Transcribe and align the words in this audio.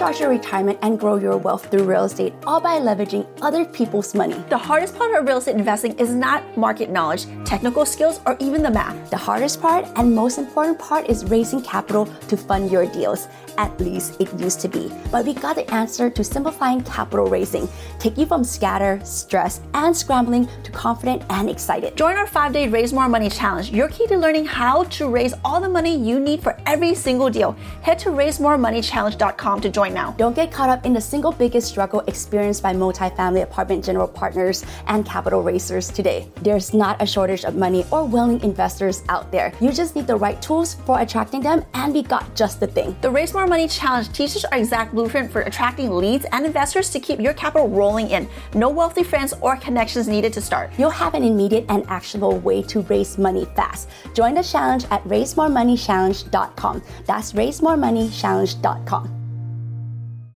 supercharge 0.00 0.20
your 0.20 0.30
retirement 0.30 0.78
and 0.82 0.98
grow 0.98 1.16
your 1.16 1.36
wealth 1.36 1.70
through 1.70 1.84
real 1.84 2.04
estate, 2.04 2.32
all 2.46 2.60
by 2.60 2.78
leveraging 2.78 3.26
other 3.42 3.64
people's 3.66 4.14
money. 4.14 4.42
The 4.48 4.56
hardest 4.56 4.96
part 4.96 5.14
of 5.14 5.26
real 5.26 5.38
estate 5.38 5.56
investing 5.56 5.98
is 5.98 6.14
not 6.14 6.56
market 6.56 6.88
knowledge, 6.88 7.26
technical 7.44 7.84
skills, 7.84 8.20
or 8.24 8.36
even 8.40 8.62
the 8.62 8.70
math. 8.70 9.10
The 9.10 9.18
hardest 9.18 9.60
part 9.60 9.86
and 9.96 10.14
most 10.14 10.38
important 10.38 10.78
part 10.78 11.08
is 11.08 11.26
raising 11.26 11.60
capital 11.62 12.06
to 12.06 12.36
fund 12.36 12.70
your 12.70 12.86
deals. 12.86 13.28
At 13.58 13.78
least 13.78 14.18
it 14.20 14.32
used 14.40 14.60
to 14.60 14.68
be. 14.68 14.90
But 15.10 15.26
we 15.26 15.34
got 15.34 15.56
the 15.56 15.70
answer 15.70 16.08
to 16.08 16.24
simplifying 16.24 16.82
capital 16.82 17.26
raising, 17.26 17.68
take 17.98 18.16
you 18.16 18.24
from 18.24 18.42
scatter, 18.42 19.00
stress, 19.04 19.60
and 19.74 19.94
scrambling 19.94 20.48
to 20.62 20.72
confident 20.72 21.22
and 21.28 21.50
excited. 21.50 21.94
Join 21.96 22.16
our 22.16 22.26
five 22.26 22.54
day 22.54 22.68
Raise 22.68 22.94
More 22.94 23.08
Money 23.08 23.28
Challenge. 23.28 23.70
Your 23.70 23.88
key 23.88 24.06
to 24.06 24.16
learning 24.16 24.46
how 24.46 24.84
to 24.84 25.08
raise 25.08 25.34
all 25.44 25.60
the 25.60 25.68
money 25.68 25.94
you 25.94 26.18
need 26.18 26.42
for 26.42 26.56
every 26.64 26.94
single 26.94 27.28
deal. 27.28 27.52
Head 27.82 27.98
to 27.98 28.10
raisemoremoneychallenge.com 28.10 29.60
to 29.60 29.68
join 29.68 29.89
now. 29.90 30.12
Don't 30.12 30.34
get 30.34 30.52
caught 30.52 30.70
up 30.70 30.86
in 30.86 30.92
the 30.92 31.00
single 31.00 31.32
biggest 31.32 31.68
struggle 31.68 32.00
experienced 32.06 32.62
by 32.62 32.72
multifamily 32.72 33.42
apartment 33.42 33.84
general 33.84 34.08
partners 34.08 34.64
and 34.86 35.04
capital 35.04 35.42
raisers 35.42 35.90
today. 35.90 36.28
There's 36.42 36.72
not 36.72 37.00
a 37.02 37.06
shortage 37.06 37.44
of 37.44 37.56
money 37.56 37.84
or 37.90 38.04
willing 38.04 38.40
investors 38.42 39.02
out 39.08 39.30
there. 39.30 39.52
You 39.60 39.72
just 39.72 39.96
need 39.96 40.06
the 40.06 40.16
right 40.16 40.40
tools 40.40 40.74
for 40.86 41.00
attracting 41.00 41.40
them, 41.42 41.64
and 41.74 41.92
we 41.92 42.02
got 42.02 42.34
just 42.34 42.60
the 42.60 42.66
thing. 42.66 42.96
The 43.00 43.10
Raise 43.10 43.34
More 43.34 43.46
Money 43.46 43.68
Challenge 43.68 44.12
teaches 44.12 44.44
our 44.44 44.58
exact 44.58 44.94
blueprint 44.94 45.30
for 45.30 45.42
attracting 45.42 45.90
leads 45.90 46.26
and 46.32 46.46
investors 46.46 46.90
to 46.90 47.00
keep 47.00 47.20
your 47.20 47.34
capital 47.34 47.68
rolling 47.68 48.10
in. 48.10 48.28
No 48.54 48.68
wealthy 48.68 49.02
friends 49.02 49.34
or 49.40 49.56
connections 49.56 50.08
needed 50.08 50.32
to 50.34 50.40
start. 50.40 50.70
You'll 50.78 50.90
have 50.90 51.14
an 51.14 51.24
immediate 51.24 51.66
and 51.68 51.84
actionable 51.88 52.38
way 52.38 52.62
to 52.64 52.80
raise 52.82 53.18
money 53.18 53.46
fast. 53.56 53.88
Join 54.14 54.34
the 54.34 54.42
challenge 54.42 54.84
at 54.90 55.02
raisemoremoneychallenge.com. 55.04 56.82
That's 57.06 57.32
raisemoremoneychallenge.com. 57.32 59.19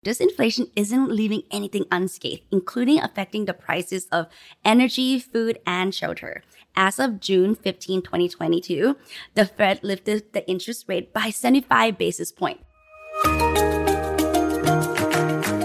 This 0.04 0.20
inflation 0.20 0.68
isn't 0.76 1.12
leaving 1.12 1.44
anything 1.50 1.86
unscathed, 1.90 2.44
including 2.52 3.00
affecting 3.00 3.46
the 3.46 3.54
prices 3.54 4.08
of 4.12 4.28
energy, 4.66 5.18
food, 5.20 5.60
and 5.66 5.96
shelter. 5.96 6.44
As 6.76 7.00
of 7.00 7.22
June 7.22 7.56
15, 7.56 8.02
2022, 8.02 8.98
the 9.36 9.46
Fed 9.46 9.80
lifted 9.82 10.34
the 10.34 10.46
interest 10.50 10.86
rate 10.88 11.14
by 11.14 11.30
75 11.30 11.98
basis 11.98 12.32
points. 12.32 12.64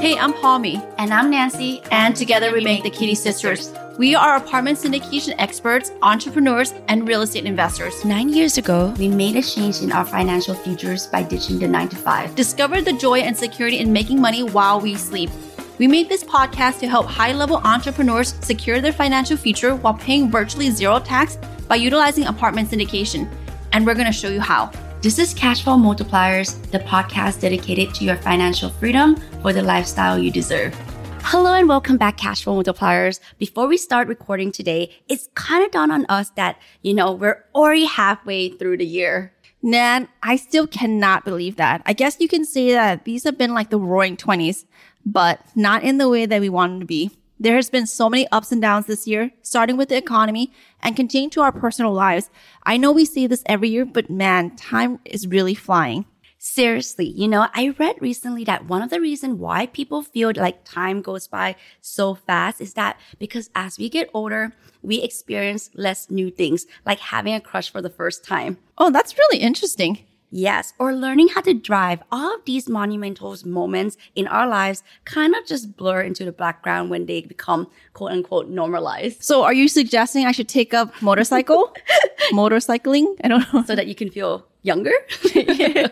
Hey, 0.09 0.17
I'm 0.17 0.33
Palmy. 0.33 0.83
And 0.97 1.13
I'm 1.13 1.29
Nancy. 1.29 1.83
And 1.91 2.17
together 2.17 2.51
we 2.51 2.65
make 2.65 2.83
the 2.83 2.91
Kitti 2.91 3.15
Sisters. 3.15 3.71
We 3.99 4.15
are 4.15 4.37
apartment 4.37 4.79
syndication 4.79 5.35
experts, 5.37 5.93
entrepreneurs, 6.01 6.73
and 6.89 7.07
real 7.07 7.21
estate 7.21 7.45
investors. 7.45 8.07
Nine 8.07 8.31
years 8.31 8.57
ago, 8.57 8.95
we 8.99 9.09
made 9.09 9.37
a 9.37 9.43
change 9.43 9.83
in 9.83 9.93
our 9.93 10.07
financial 10.07 10.55
futures 10.55 11.07
by 11.07 11.25
ditching 11.25 11.59
the 11.59 11.69
nine 11.69 11.91
to 11.91 11.97
five. 11.97 12.35
Discover 12.35 12.81
the 12.81 12.95
joy 12.95 13.19
and 13.19 13.37
security 13.37 13.81
in 13.81 13.93
making 13.93 14.19
money 14.19 14.43
while 14.43 14.81
we 14.81 14.95
sleep. 14.95 15.29
We 15.77 15.87
made 15.87 16.09
this 16.09 16.25
podcast 16.25 16.79
to 16.79 16.89
help 16.89 17.05
high 17.05 17.35
level 17.35 17.59
entrepreneurs 17.59 18.33
secure 18.41 18.81
their 18.81 18.95
financial 18.95 19.37
future 19.37 19.77
while 19.77 19.93
paying 19.93 20.31
virtually 20.31 20.71
zero 20.71 21.01
tax 21.01 21.37
by 21.69 21.77
utilizing 21.77 22.25
apartment 22.25 22.71
syndication. 22.71 23.31
And 23.75 23.85
we're 23.85 23.93
going 23.93 24.07
to 24.07 24.13
show 24.19 24.31
you 24.31 24.41
how. 24.41 24.73
This 25.01 25.21
is 25.21 25.33
Cashflow 25.33 25.79
Multipliers, 25.79 26.61
the 26.73 26.81
podcast 26.81 27.41
dedicated 27.41 27.95
to 27.95 28.05
your 28.05 28.17
financial 28.17 28.69
freedom 28.69 29.15
for 29.43 29.53
the 29.53 29.63
lifestyle 29.63 30.19
you 30.19 30.33
deserve. 30.33 30.75
Hello 31.23 31.55
and 31.55 31.69
welcome 31.69 31.97
back, 31.97 32.19
Cashflow 32.19 32.61
Multipliers. 32.61 33.21
Before 33.39 33.69
we 33.69 33.77
start 33.77 34.09
recording 34.09 34.51
today, 34.51 34.91
it's 35.07 35.29
kind 35.37 35.65
of 35.65 35.71
dawned 35.71 35.93
on 35.93 36.05
us 36.09 36.31
that, 36.31 36.59
you 36.83 36.95
know, 36.95 37.13
we're 37.13 37.45
already 37.55 37.85
halfway 37.85 38.49
through 38.49 38.79
the 38.79 38.87
year. 38.87 39.33
Nan, 39.63 40.09
I 40.21 40.35
still 40.35 40.67
cannot 40.67 41.25
believe 41.25 41.55
that. 41.57 41.81
I 41.87 41.93
guess 41.93 42.17
you 42.19 42.27
can 42.27 42.45
say 42.45 42.73
that 42.73 43.05
these 43.05 43.23
have 43.23 43.39
been 43.39 43.55
like 43.55 43.71
the 43.71 43.79
roaring 43.79 44.17
20s, 44.17 44.65
but 45.07 45.41
not 45.55 45.85
in 45.85 45.99
the 45.99 46.09
way 46.09 46.27
that 46.27 46.41
we 46.41 46.49
want 46.49 46.73
them 46.73 46.81
to 46.81 46.87
be. 46.87 47.13
There 47.41 47.55
has 47.55 47.71
been 47.71 47.87
so 47.87 48.11
many 48.11 48.27
ups 48.33 48.51
and 48.51 48.61
downs 48.61 48.87
this 48.87 49.07
year, 49.07 49.31
starting 49.43 49.77
with 49.77 49.91
the 49.91 49.97
economy 49.97 50.53
and 50.83 50.97
continuing 50.97 51.31
to 51.31 51.41
our 51.43 51.53
personal 51.53 51.93
lives. 51.93 52.31
I 52.65 52.77
know 52.77 52.91
we 52.91 53.05
see 53.05 53.29
this 53.29 53.45
every 53.47 53.69
year, 53.69 53.85
but 53.85 54.11
man, 54.11 54.57
time 54.57 54.99
is 55.05 55.29
really 55.29 55.55
flying. 55.55 56.05
Seriously, 56.41 57.07
you 57.07 57.29
know, 57.29 57.49
I 57.55 57.75
read 57.79 57.97
recently 58.01 58.45
that 58.45 58.67
one 58.67 58.83
of 58.83 58.91
the 58.91 59.01
reasons 59.01 59.39
why 59.39 59.67
people 59.67 60.03
feel 60.03 60.33
like 60.35 60.65
time 60.65 61.01
goes 61.01 61.29
by 61.29 61.55
so 61.81 62.15
fast 62.15 62.61
is 62.61 62.75
that 62.75 62.99
because 63.19 63.51
as 63.55 63.79
we 63.79 63.89
get 63.89 64.11
older, 64.15 64.53
we 64.83 65.03
experience 65.03 65.71
less 65.75 66.11
new 66.11 66.31
things, 66.31 66.67
like 66.87 66.99
having 66.99 67.35
a 67.35 67.41
crush 67.41 67.71
for 67.71 67.83
the 67.83 67.91
first 67.91 68.25
time. 68.25 68.59
Oh, 68.77 68.91
that's 68.91 69.19
really 69.19 69.39
interesting. 69.39 70.07
Yes, 70.31 70.75
or 70.79 70.95
learning 70.95 71.29
how 71.29 71.41
to 71.43 71.55
drive. 71.55 72.03
All 72.13 72.35
of 72.35 72.45
these 72.45 72.69
monumental 72.69 73.35
moments 73.45 73.97
in 74.15 74.27
our 74.27 74.47
lives 74.47 74.83
kind 75.05 75.35
of 75.35 75.47
just 75.47 75.77
blur 75.77 76.03
into 76.03 76.25
the 76.25 76.33
background 76.33 76.91
when 76.91 77.07
they 77.07 77.23
become 77.23 77.69
quote 77.95 78.13
unquote 78.13 78.49
normalized. 78.49 79.23
So 79.23 79.45
are 79.45 79.55
you 79.55 79.69
suggesting 79.69 80.27
I 80.27 80.33
should 80.33 80.49
take 80.49 80.75
up 80.75 81.01
motorcycle? 81.01 81.75
Motorcycling? 82.33 83.17
I 83.25 83.29
don't 83.29 83.53
know. 83.53 83.63
So 83.65 83.75
that 83.75 83.87
you 83.87 83.95
can 83.95 84.11
feel 84.11 84.47
younger? 84.63 84.93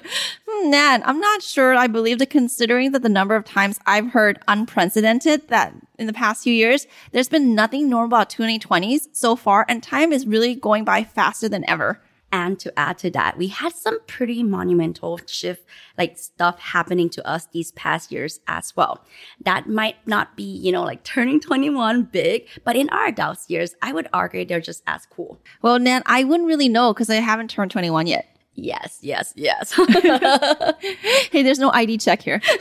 Hmm, 0.48 0.70
Nan, 0.70 1.02
I'm 1.04 1.18
not 1.18 1.42
sure 1.42 1.74
I 1.74 1.86
believe 1.86 2.18
that 2.20 2.30
considering 2.30 2.92
that 2.92 3.02
the 3.02 3.08
number 3.08 3.34
of 3.34 3.44
times 3.44 3.80
I've 3.84 4.08
heard 4.08 4.38
unprecedented 4.46 5.48
that 5.48 5.74
in 5.98 6.06
the 6.06 6.12
past 6.12 6.44
few 6.44 6.54
years, 6.54 6.86
there's 7.12 7.28
been 7.28 7.54
nothing 7.54 7.90
normal 7.90 8.16
about 8.16 8.30
2020s 8.30 9.08
so 9.12 9.34
far, 9.34 9.66
and 9.68 9.82
time 9.82 10.12
is 10.12 10.26
really 10.26 10.54
going 10.54 10.84
by 10.84 11.02
faster 11.04 11.48
than 11.48 11.68
ever. 11.68 12.00
And 12.32 12.58
to 12.60 12.76
add 12.78 12.98
to 12.98 13.10
that, 13.12 13.38
we 13.38 13.48
had 13.48 13.72
some 13.72 14.00
pretty 14.06 14.42
monumental 14.42 15.20
shift, 15.26 15.64
like 15.96 16.18
stuff 16.18 16.58
happening 16.58 17.08
to 17.10 17.26
us 17.26 17.46
these 17.46 17.72
past 17.72 18.10
years 18.10 18.40
as 18.48 18.76
well. 18.76 19.04
That 19.44 19.68
might 19.68 19.96
not 20.06 20.36
be, 20.36 20.42
you 20.42 20.72
know, 20.72 20.82
like 20.82 21.04
turning 21.04 21.40
21 21.40 22.04
big, 22.04 22.48
but 22.64 22.76
in 22.76 22.88
our 22.90 23.06
adult 23.06 23.38
years, 23.48 23.74
I 23.80 23.92
would 23.92 24.08
argue 24.12 24.44
they're 24.44 24.60
just 24.60 24.82
as 24.86 25.06
cool. 25.06 25.38
Well, 25.62 25.78
Nan, 25.78 26.02
I 26.04 26.24
wouldn't 26.24 26.48
really 26.48 26.68
know 26.68 26.92
because 26.92 27.10
I 27.10 27.16
haven't 27.16 27.48
turned 27.48 27.70
21 27.70 28.06
yet. 28.06 28.35
Yes, 28.56 28.98
yes, 29.02 29.34
yes. 29.36 29.72
hey, 31.30 31.42
there's 31.42 31.58
no 31.58 31.70
ID 31.72 31.98
check 31.98 32.22
here. 32.22 32.40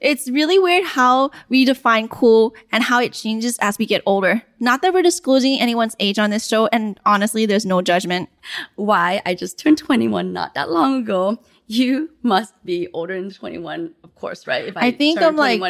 it's 0.00 0.30
really 0.30 0.58
weird 0.58 0.84
how 0.84 1.32
we 1.48 1.64
define 1.64 2.08
cool 2.08 2.54
and 2.70 2.84
how 2.84 3.00
it 3.00 3.12
changes 3.12 3.58
as 3.58 3.76
we 3.76 3.86
get 3.86 4.02
older. 4.06 4.42
Not 4.60 4.82
that 4.82 4.94
we're 4.94 5.02
disclosing 5.02 5.58
anyone's 5.58 5.96
age 5.98 6.18
on 6.18 6.30
this 6.30 6.46
show, 6.46 6.68
and 6.68 6.98
honestly, 7.04 7.44
there's 7.44 7.66
no 7.66 7.82
judgment. 7.82 8.28
Why? 8.76 9.20
I 9.26 9.34
just 9.34 9.58
turned 9.58 9.78
21 9.78 10.32
not 10.32 10.54
that 10.54 10.70
long 10.70 11.02
ago. 11.02 11.38
You 11.66 12.10
must 12.22 12.54
be 12.64 12.88
older 12.92 13.20
than 13.20 13.32
21, 13.32 13.94
of 14.04 14.14
course, 14.14 14.46
right? 14.46 14.64
If 14.64 14.76
I, 14.76 14.86
I 14.86 14.90
think 14.92 15.20
I'm 15.20 15.34
like 15.34 15.60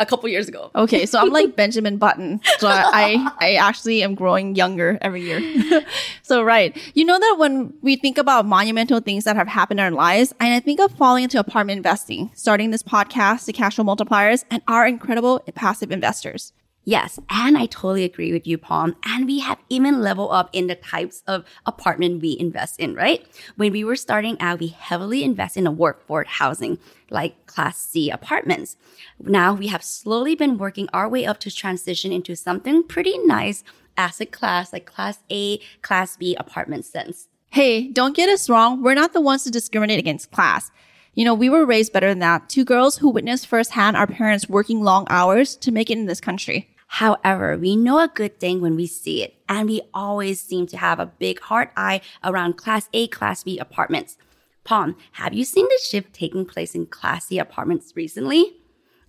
a 0.00 0.06
couple 0.06 0.28
years 0.28 0.48
ago. 0.48 0.70
Okay, 0.74 1.06
so 1.06 1.18
I'm 1.18 1.30
like 1.30 1.56
Benjamin 1.62 1.96
Button. 1.96 2.40
So 2.58 2.68
I 2.68 3.32
I 3.38 3.54
actually 3.54 4.02
am 4.02 4.14
growing 4.14 4.54
younger 4.54 4.98
every 5.00 5.22
year. 5.22 5.84
so 6.22 6.42
right, 6.42 6.76
you 6.94 7.04
know 7.04 7.18
that 7.18 7.36
when 7.38 7.72
we 7.82 7.96
think 7.96 8.18
about 8.18 8.46
monumental 8.46 9.00
things 9.00 9.24
that 9.24 9.36
have 9.36 9.48
happened 9.48 9.80
in 9.80 9.84
our 9.84 9.90
lives, 9.90 10.34
and 10.40 10.54
I 10.54 10.60
think 10.60 10.80
of 10.80 10.92
falling 10.92 11.24
into 11.24 11.38
apartment 11.38 11.76
investing, 11.76 12.30
starting 12.34 12.70
this 12.70 12.82
podcast, 12.82 13.46
the 13.46 13.52
cash 13.52 13.76
flow 13.76 13.84
Multipliers, 13.84 14.44
and 14.50 14.62
our 14.68 14.86
incredible 14.86 15.40
passive 15.54 15.90
investors. 15.90 16.52
Yes, 16.84 17.20
and 17.30 17.56
I 17.56 17.66
totally 17.66 18.02
agree 18.02 18.32
with 18.32 18.44
you, 18.44 18.58
Palm. 18.58 18.96
And 19.04 19.26
we 19.26 19.38
have 19.38 19.58
even 19.68 20.00
level 20.00 20.32
up 20.32 20.50
in 20.52 20.66
the 20.66 20.74
types 20.74 21.22
of 21.28 21.44
apartment 21.64 22.20
we 22.20 22.36
invest 22.40 22.80
in, 22.80 22.94
right? 22.94 23.24
When 23.54 23.72
we 23.72 23.84
were 23.84 23.94
starting 23.94 24.36
out, 24.40 24.58
we 24.58 24.68
heavily 24.68 25.22
invest 25.22 25.56
in 25.56 25.66
a 25.66 25.70
workforce 25.70 26.26
housing, 26.28 26.78
like 27.08 27.46
Class 27.46 27.78
C 27.78 28.10
apartments. 28.10 28.76
Now 29.20 29.54
we 29.54 29.68
have 29.68 29.84
slowly 29.84 30.34
been 30.34 30.58
working 30.58 30.88
our 30.92 31.08
way 31.08 31.24
up 31.24 31.38
to 31.40 31.54
transition 31.54 32.10
into 32.10 32.34
something 32.34 32.82
pretty 32.82 33.16
nice 33.18 33.62
asset 33.96 34.32
class, 34.32 34.72
like 34.72 34.86
Class 34.86 35.20
A, 35.30 35.60
Class 35.82 36.16
B 36.16 36.34
apartment 36.34 36.84
sense. 36.84 37.28
Hey, 37.50 37.88
don't 37.88 38.16
get 38.16 38.28
us 38.28 38.48
wrong. 38.50 38.82
We're 38.82 38.94
not 38.94 39.12
the 39.12 39.20
ones 39.20 39.44
to 39.44 39.50
discriminate 39.50 39.98
against 39.98 40.32
class. 40.32 40.70
You 41.14 41.26
know, 41.26 41.34
we 41.34 41.50
were 41.50 41.66
raised 41.66 41.92
better 41.92 42.08
than 42.08 42.20
that. 42.20 42.48
Two 42.48 42.64
girls 42.64 42.96
who 42.96 43.10
witnessed 43.10 43.46
firsthand 43.46 43.96
our 43.96 44.06
parents 44.06 44.48
working 44.48 44.82
long 44.82 45.06
hours 45.10 45.54
to 45.56 45.70
make 45.70 45.90
it 45.90 45.98
in 45.98 46.06
this 46.06 46.20
country. 46.20 46.71
However, 46.96 47.56
we 47.56 47.74
know 47.74 48.00
a 48.00 48.06
good 48.06 48.38
thing 48.38 48.60
when 48.60 48.76
we 48.76 48.86
see 48.86 49.22
it, 49.22 49.36
and 49.48 49.66
we 49.66 49.80
always 49.94 50.42
seem 50.42 50.66
to 50.66 50.76
have 50.76 51.00
a 51.00 51.06
big 51.06 51.40
hard 51.40 51.70
eye 51.74 52.02
around 52.22 52.58
Class 52.58 52.90
A, 52.92 53.06
Class 53.06 53.44
B 53.44 53.58
apartments. 53.58 54.18
Palm, 54.62 54.96
have 55.12 55.32
you 55.32 55.46
seen 55.46 55.64
the 55.64 55.80
shift 55.82 56.12
taking 56.12 56.44
place 56.44 56.74
in 56.74 56.84
Class 56.84 57.28
C 57.28 57.38
apartments 57.38 57.94
recently? 57.96 58.58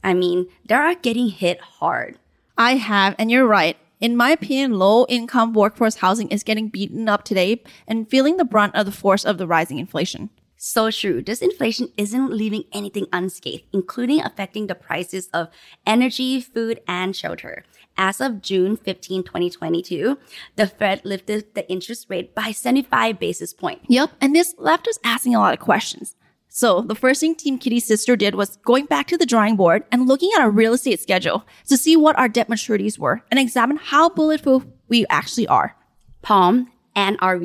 I 0.02 0.14
mean, 0.14 0.48
they 0.66 0.76
are 0.76 0.96
getting 0.96 1.28
hit 1.28 1.60
hard. 1.60 2.18
I 2.58 2.76
have, 2.78 3.16
and 3.20 3.30
you're 3.30 3.46
right. 3.46 3.76
In 4.00 4.16
my 4.16 4.32
opinion, 4.32 4.80
low 4.80 5.06
income 5.10 5.52
workforce 5.52 5.98
housing 5.98 6.30
is 6.30 6.44
getting 6.44 6.70
beaten 6.70 7.10
up 7.10 7.26
today 7.26 7.64
and 7.86 8.10
feeling 8.10 8.38
the 8.38 8.46
brunt 8.46 8.76
of 8.76 8.86
the 8.86 8.94
force 8.94 9.26
of 9.26 9.38
the 9.38 9.46
rising 9.46 9.78
inflation. 9.78 10.30
So 10.66 10.90
true. 10.92 11.22
This 11.22 11.42
inflation 11.42 11.90
isn't 11.98 12.32
leaving 12.32 12.64
anything 12.72 13.08
unscathed, 13.12 13.66
including 13.74 14.22
affecting 14.22 14.68
the 14.68 14.76
prices 14.76 15.28
of 15.34 15.50
energy, 15.86 16.40
food, 16.40 16.80
and 16.88 17.14
shelter. 17.14 17.66
As 17.98 18.22
of 18.22 18.42
June 18.42 18.78
15, 18.78 19.24
2022, 19.24 20.18
the 20.56 20.68
Fed 20.68 21.02
lifted 21.04 21.54
the 21.54 21.70
interest 21.70 22.06
rate 22.08 22.34
by 22.34 22.54
75 22.54 23.20
basis 23.20 23.54
points. 23.54 23.88
Yep. 23.90 24.12
And 24.22 24.34
this 24.34 24.56
left 24.58 24.88
us 24.88 24.98
asking 25.04 25.36
a 25.36 25.40
lot 25.40 25.54
of 25.54 25.60
questions. 25.60 26.16
So 26.48 26.80
the 26.80 26.96
first 26.96 27.20
thing 27.20 27.36
Team 27.36 27.60
Kitti's 27.60 27.86
sister 27.86 28.16
did 28.16 28.34
was 28.34 28.56
going 28.56 28.86
back 28.86 29.08
to 29.08 29.18
the 29.18 29.26
drawing 29.26 29.58
board 29.58 29.84
and 29.92 30.08
looking 30.08 30.32
at 30.34 30.42
our 30.42 30.50
real 30.50 30.76
estate 30.76 31.02
schedule 31.02 31.46
to 31.68 31.76
see 31.76 31.98
what 31.98 32.18
our 32.18 32.30
debt 32.30 32.48
maturities 32.48 32.98
were 32.98 33.22
and 33.30 33.38
examine 33.38 33.76
how 33.76 34.08
bulletproof 34.08 34.66
we 34.88 35.06
actually 35.10 35.48
are. 35.48 35.76
Palm 36.22 36.72
and 36.96 37.18
are 37.20 37.38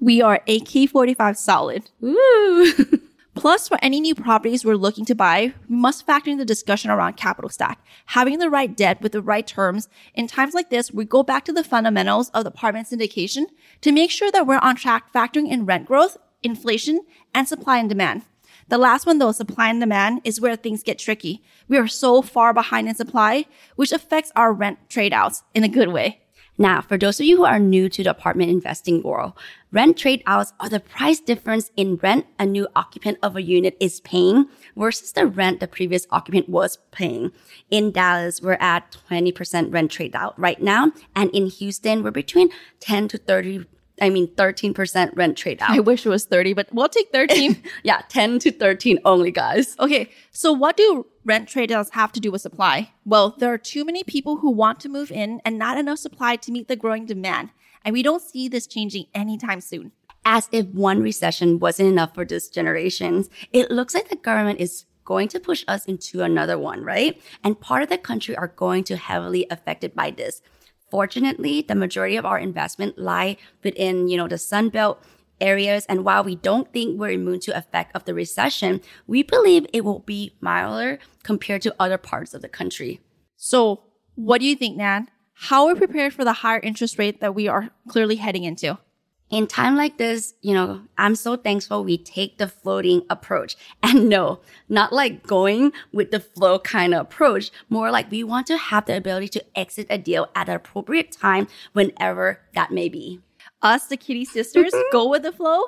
we? 0.00 0.22
Are 0.22 0.40
AK45 0.46 1.36
solid. 1.36 1.90
Woo! 2.00 2.72
Plus, 3.36 3.68
for 3.68 3.78
any 3.82 4.00
new 4.00 4.14
properties 4.14 4.64
we're 4.64 4.76
looking 4.76 5.04
to 5.04 5.14
buy, 5.14 5.52
we 5.68 5.76
must 5.76 6.06
factor 6.06 6.30
in 6.30 6.38
the 6.38 6.44
discussion 6.44 6.90
around 6.90 7.18
capital 7.18 7.50
stack. 7.50 7.84
Having 8.06 8.38
the 8.38 8.48
right 8.48 8.74
debt 8.74 9.02
with 9.02 9.12
the 9.12 9.20
right 9.20 9.46
terms. 9.46 9.90
In 10.14 10.26
times 10.26 10.54
like 10.54 10.70
this, 10.70 10.90
we 10.90 11.04
go 11.04 11.22
back 11.22 11.44
to 11.44 11.52
the 11.52 11.62
fundamentals 11.62 12.30
of 12.30 12.44
the 12.44 12.50
apartment 12.50 12.88
syndication 12.88 13.44
to 13.82 13.92
make 13.92 14.10
sure 14.10 14.32
that 14.32 14.46
we're 14.46 14.58
on 14.58 14.76
track 14.76 15.12
factoring 15.12 15.50
in 15.50 15.66
rent 15.66 15.86
growth, 15.86 16.16
inflation, 16.42 17.02
and 17.34 17.46
supply 17.46 17.78
and 17.78 17.90
demand. 17.90 18.22
The 18.68 18.78
last 18.78 19.06
one 19.06 19.18
though, 19.18 19.32
supply 19.32 19.68
and 19.68 19.80
demand, 19.80 20.22
is 20.24 20.40
where 20.40 20.56
things 20.56 20.82
get 20.82 20.98
tricky. 20.98 21.44
We 21.68 21.76
are 21.76 21.86
so 21.86 22.22
far 22.22 22.54
behind 22.54 22.88
in 22.88 22.94
supply, 22.94 23.44
which 23.76 23.92
affects 23.92 24.32
our 24.34 24.52
rent 24.52 24.78
trade 24.88 25.12
outs 25.12 25.42
in 25.54 25.62
a 25.62 25.68
good 25.68 25.88
way. 25.88 26.22
Now, 26.58 26.80
for 26.80 26.96
those 26.96 27.20
of 27.20 27.26
you 27.26 27.36
who 27.36 27.44
are 27.44 27.58
new 27.58 27.88
to 27.90 28.02
the 28.02 28.10
apartment 28.10 28.50
investing 28.50 29.02
world, 29.02 29.34
rent 29.72 29.98
trade 29.98 30.22
outs 30.26 30.54
are 30.58 30.70
the 30.70 30.80
price 30.80 31.20
difference 31.20 31.70
in 31.76 31.96
rent 31.96 32.26
a 32.38 32.46
new 32.46 32.66
occupant 32.74 33.18
of 33.22 33.36
a 33.36 33.42
unit 33.42 33.76
is 33.78 34.00
paying 34.00 34.48
versus 34.74 35.12
the 35.12 35.26
rent 35.26 35.60
the 35.60 35.68
previous 35.68 36.06
occupant 36.10 36.48
was 36.48 36.78
paying. 36.92 37.32
In 37.70 37.92
Dallas, 37.92 38.40
we're 38.40 38.54
at 38.54 38.96
20% 39.10 39.72
rent 39.72 39.90
trade 39.90 40.16
out 40.16 40.38
right 40.38 40.60
now. 40.62 40.92
And 41.14 41.30
in 41.30 41.46
Houston, 41.46 42.02
we're 42.02 42.10
between 42.10 42.48
10 42.80 43.08
to 43.08 43.18
30 43.18 43.66
I 44.00 44.10
mean, 44.10 44.28
13% 44.28 45.16
rent 45.16 45.38
trade 45.38 45.58
out. 45.62 45.70
I 45.70 45.80
wish 45.80 46.04
it 46.04 46.10
was 46.10 46.26
30, 46.26 46.52
but 46.52 46.68
we'll 46.72 46.88
take 46.88 47.10
13. 47.12 47.62
yeah, 47.82 48.02
10 48.08 48.38
to 48.40 48.52
13 48.52 48.98
only, 49.04 49.30
guys. 49.30 49.74
okay, 49.80 50.10
so 50.30 50.52
what 50.52 50.76
do 50.76 51.06
rent 51.24 51.48
trade 51.48 51.72
outs 51.72 51.90
have 51.90 52.12
to 52.12 52.20
do 52.20 52.30
with 52.30 52.42
supply? 52.42 52.92
Well, 53.04 53.34
there 53.38 53.52
are 53.52 53.58
too 53.58 53.84
many 53.84 54.04
people 54.04 54.38
who 54.38 54.50
want 54.50 54.80
to 54.80 54.88
move 54.88 55.10
in 55.10 55.40
and 55.44 55.58
not 55.58 55.78
enough 55.78 55.98
supply 55.98 56.36
to 56.36 56.52
meet 56.52 56.68
the 56.68 56.76
growing 56.76 57.06
demand. 57.06 57.50
And 57.84 57.92
we 57.92 58.02
don't 58.02 58.22
see 58.22 58.48
this 58.48 58.66
changing 58.66 59.06
anytime 59.14 59.60
soon. 59.60 59.92
As 60.24 60.48
if 60.50 60.66
one 60.66 61.00
recession 61.00 61.60
wasn't 61.60 61.88
enough 61.88 62.14
for 62.14 62.24
this 62.24 62.48
generation, 62.48 63.26
it 63.52 63.70
looks 63.70 63.94
like 63.94 64.08
the 64.08 64.16
government 64.16 64.60
is 64.60 64.84
going 65.04 65.28
to 65.28 65.40
push 65.40 65.64
us 65.68 65.86
into 65.86 66.22
another 66.22 66.58
one, 66.58 66.82
right? 66.82 67.20
And 67.44 67.58
part 67.58 67.84
of 67.84 67.88
the 67.88 67.96
country 67.96 68.36
are 68.36 68.48
going 68.48 68.82
to 68.84 68.96
heavily 68.96 69.46
affected 69.50 69.94
by 69.94 70.10
this. 70.10 70.42
Fortunately, 70.90 71.62
the 71.62 71.74
majority 71.74 72.16
of 72.16 72.24
our 72.24 72.38
investment 72.38 72.98
lie 72.98 73.36
within, 73.62 74.08
you 74.08 74.16
know, 74.16 74.28
the 74.28 74.38
Sun 74.38 74.70
Belt 74.70 75.02
areas. 75.40 75.84
And 75.86 76.04
while 76.04 76.24
we 76.24 76.36
don't 76.36 76.72
think 76.72 76.98
we're 76.98 77.10
immune 77.10 77.40
to 77.40 77.56
effect 77.56 77.94
of 77.94 78.04
the 78.04 78.14
recession, 78.14 78.80
we 79.06 79.22
believe 79.22 79.66
it 79.72 79.84
will 79.84 80.00
be 80.00 80.36
milder 80.40 80.98
compared 81.22 81.62
to 81.62 81.74
other 81.78 81.98
parts 81.98 82.34
of 82.34 82.42
the 82.42 82.48
country. 82.48 83.00
So 83.36 83.82
what 84.14 84.40
do 84.40 84.46
you 84.46 84.56
think, 84.56 84.76
Nan? 84.76 85.08
How 85.34 85.66
are 85.66 85.74
we 85.74 85.78
prepared 85.78 86.14
for 86.14 86.24
the 86.24 86.32
higher 86.32 86.60
interest 86.60 86.98
rate 86.98 87.20
that 87.20 87.34
we 87.34 87.48
are 87.48 87.68
clearly 87.88 88.16
heading 88.16 88.44
into? 88.44 88.78
In 89.28 89.48
time 89.48 89.74
like 89.76 89.98
this, 89.98 90.34
you 90.40 90.54
know, 90.54 90.82
I'm 90.96 91.16
so 91.16 91.36
thankful 91.36 91.82
we 91.82 91.98
take 91.98 92.38
the 92.38 92.46
floating 92.46 93.02
approach. 93.10 93.56
And 93.82 94.08
no, 94.08 94.40
not 94.68 94.92
like 94.92 95.26
going 95.26 95.72
with 95.92 96.10
the 96.10 96.20
flow 96.20 96.58
kind 96.58 96.94
of 96.94 97.02
approach, 97.02 97.50
more 97.68 97.90
like 97.90 98.10
we 98.10 98.22
want 98.22 98.46
to 98.48 98.56
have 98.56 98.86
the 98.86 98.96
ability 98.96 99.28
to 99.28 99.58
exit 99.58 99.86
a 99.90 99.98
deal 99.98 100.28
at 100.34 100.48
an 100.48 100.54
appropriate 100.54 101.12
time 101.12 101.48
whenever 101.72 102.40
that 102.54 102.70
may 102.70 102.88
be. 102.88 103.20
Us, 103.62 103.86
the 103.86 103.96
Kitti 103.96 104.24
sisters, 104.24 104.72
go 104.92 105.08
with 105.08 105.22
the 105.22 105.32
flow. 105.32 105.62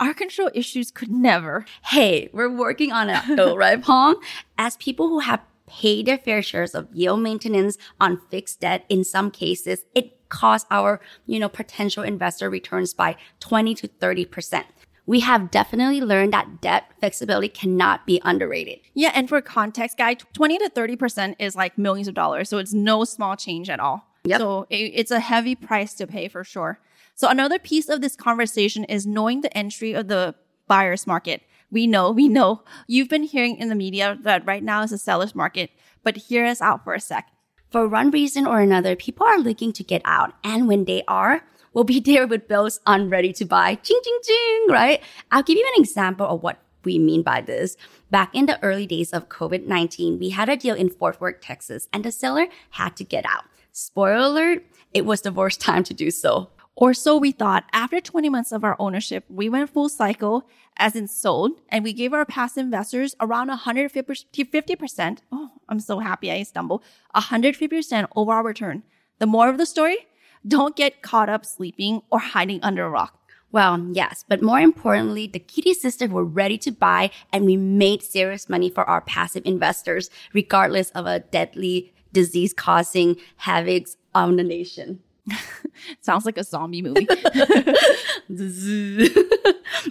Our 0.00 0.14
control 0.14 0.50
issues 0.54 0.90
could 0.90 1.10
never. 1.10 1.64
Hey, 1.84 2.30
we're 2.32 2.50
working 2.50 2.90
on 2.90 3.10
it 3.10 3.22
though, 3.36 3.56
right, 3.64 3.80
Palm? 3.80 4.16
As 4.58 4.76
people 4.76 5.08
who 5.08 5.20
have 5.20 5.40
paid 5.66 6.06
their 6.06 6.18
fair 6.18 6.42
shares 6.42 6.74
of 6.74 6.88
yield 6.92 7.20
maintenance 7.20 7.78
on 8.00 8.20
fixed 8.30 8.60
debt 8.60 8.84
in 8.88 9.04
some 9.04 9.30
cases, 9.30 9.84
it 9.94 10.13
cost 10.28 10.66
our, 10.70 11.00
you 11.26 11.38
know, 11.38 11.48
potential 11.48 12.02
investor 12.02 12.50
returns 12.50 12.94
by 12.94 13.16
20 13.40 13.74
to 13.76 13.88
30%. 13.88 14.64
We 15.06 15.20
have 15.20 15.50
definitely 15.50 16.00
learned 16.00 16.32
that 16.32 16.62
debt 16.62 16.90
flexibility 16.98 17.48
cannot 17.48 18.06
be 18.06 18.20
underrated. 18.24 18.80
Yeah, 18.94 19.12
and 19.14 19.28
for 19.28 19.40
context, 19.42 19.98
guy, 19.98 20.14
20 20.14 20.58
to 20.58 20.70
30% 20.70 21.36
is 21.38 21.54
like 21.54 21.76
millions 21.76 22.08
of 22.08 22.14
dollars. 22.14 22.48
So 22.48 22.58
it's 22.58 22.72
no 22.72 23.04
small 23.04 23.36
change 23.36 23.68
at 23.68 23.80
all. 23.80 24.06
Yep. 24.24 24.40
So 24.40 24.66
it's 24.70 25.10
a 25.10 25.20
heavy 25.20 25.54
price 25.54 25.92
to 25.94 26.06
pay 26.06 26.28
for 26.28 26.42
sure. 26.42 26.80
So 27.14 27.28
another 27.28 27.58
piece 27.58 27.90
of 27.90 28.00
this 28.00 28.16
conversation 28.16 28.84
is 28.84 29.06
knowing 29.06 29.42
the 29.42 29.54
entry 29.56 29.92
of 29.92 30.08
the 30.08 30.34
buyer's 30.66 31.06
market. 31.06 31.42
We 31.70 31.86
know, 31.86 32.10
we 32.10 32.28
know 32.28 32.62
you've 32.86 33.10
been 33.10 33.24
hearing 33.24 33.56
in 33.56 33.68
the 33.68 33.74
media 33.74 34.18
that 34.22 34.46
right 34.46 34.62
now 34.62 34.82
is 34.82 34.92
a 34.92 34.98
seller's 34.98 35.34
market, 35.34 35.70
but 36.02 36.16
hear 36.16 36.46
us 36.46 36.62
out 36.62 36.84
for 36.84 36.94
a 36.94 37.00
sec 37.00 37.28
for 37.74 37.88
one 37.88 38.12
reason 38.12 38.46
or 38.46 38.60
another, 38.60 38.94
people 38.94 39.26
are 39.26 39.40
looking 39.40 39.72
to 39.72 39.82
get 39.82 40.00
out. 40.04 40.32
And 40.44 40.68
when 40.68 40.84
they 40.84 41.02
are, 41.08 41.42
we'll 41.72 41.82
be 41.82 41.98
there 42.08 42.24
with 42.24 42.46
bills 42.46 42.78
on 42.86 43.10
ready 43.10 43.32
to 43.32 43.44
buy. 43.44 43.74
Ching, 43.74 43.98
ching, 44.04 44.18
ching, 44.22 44.66
right? 44.68 45.02
I'll 45.32 45.42
give 45.42 45.58
you 45.58 45.68
an 45.74 45.82
example 45.82 46.24
of 46.24 46.40
what 46.40 46.60
we 46.84 47.00
mean 47.00 47.24
by 47.24 47.40
this. 47.40 47.76
Back 48.12 48.32
in 48.32 48.46
the 48.46 48.62
early 48.62 48.86
days 48.86 49.12
of 49.12 49.28
COVID 49.28 49.66
19, 49.66 50.20
we 50.20 50.30
had 50.30 50.48
a 50.48 50.56
deal 50.56 50.76
in 50.76 50.88
Fort 50.88 51.20
Worth, 51.20 51.40
Texas, 51.40 51.88
and 51.92 52.04
the 52.04 52.12
seller 52.12 52.46
had 52.70 52.94
to 52.94 53.02
get 53.02 53.26
out. 53.26 53.42
Spoiler 53.72 54.22
alert, 54.22 54.64
it 54.92 55.04
was 55.04 55.22
the 55.22 55.32
worst 55.32 55.60
time 55.60 55.82
to 55.82 55.92
do 55.92 56.12
so. 56.12 56.50
Or 56.76 56.92
so 56.92 57.16
we 57.16 57.30
thought. 57.30 57.64
After 57.72 58.00
20 58.00 58.28
months 58.28 58.50
of 58.50 58.64
our 58.64 58.76
ownership, 58.80 59.24
we 59.28 59.48
went 59.48 59.70
full 59.70 59.88
cycle, 59.88 60.48
as 60.76 60.96
in 60.96 61.06
sold, 61.06 61.52
and 61.68 61.84
we 61.84 61.92
gave 61.92 62.12
our 62.12 62.24
past 62.24 62.58
investors 62.58 63.14
around 63.20 63.48
150%. 63.48 65.18
Oh, 65.30 65.50
I'm 65.68 65.80
so 65.80 66.00
happy 66.00 66.32
I 66.32 66.42
stumbled. 66.42 66.82
150% 67.14 68.08
over 68.16 68.32
our 68.32 68.42
return. 68.42 68.82
The 69.20 69.26
more 69.26 69.48
of 69.48 69.58
the 69.58 69.66
story, 69.66 69.98
don't 70.46 70.74
get 70.74 71.00
caught 71.00 71.28
up 71.28 71.46
sleeping 71.46 72.02
or 72.10 72.18
hiding 72.18 72.60
under 72.62 72.84
a 72.84 72.90
rock. 72.90 73.20
Well, 73.52 73.86
yes, 73.92 74.24
but 74.28 74.42
more 74.42 74.58
importantly, 74.58 75.28
the 75.28 75.38
Kitti 75.38 75.74
sisters 75.74 76.10
were 76.10 76.24
ready 76.24 76.58
to 76.58 76.72
buy 76.72 77.12
and 77.32 77.44
we 77.44 77.56
made 77.56 78.02
serious 78.02 78.48
money 78.48 78.68
for 78.68 78.82
our 78.82 79.00
passive 79.00 79.44
investors, 79.46 80.10
regardless 80.32 80.90
of 80.90 81.06
a 81.06 81.20
deadly 81.20 81.94
disease 82.12 82.52
causing 82.52 83.16
havocs 83.42 83.94
on 84.12 84.34
the 84.34 84.42
nation. 84.42 84.98
Sounds 86.00 86.24
like 86.24 86.38
a 86.38 86.44
zombie 86.44 86.82
movie. 86.82 87.06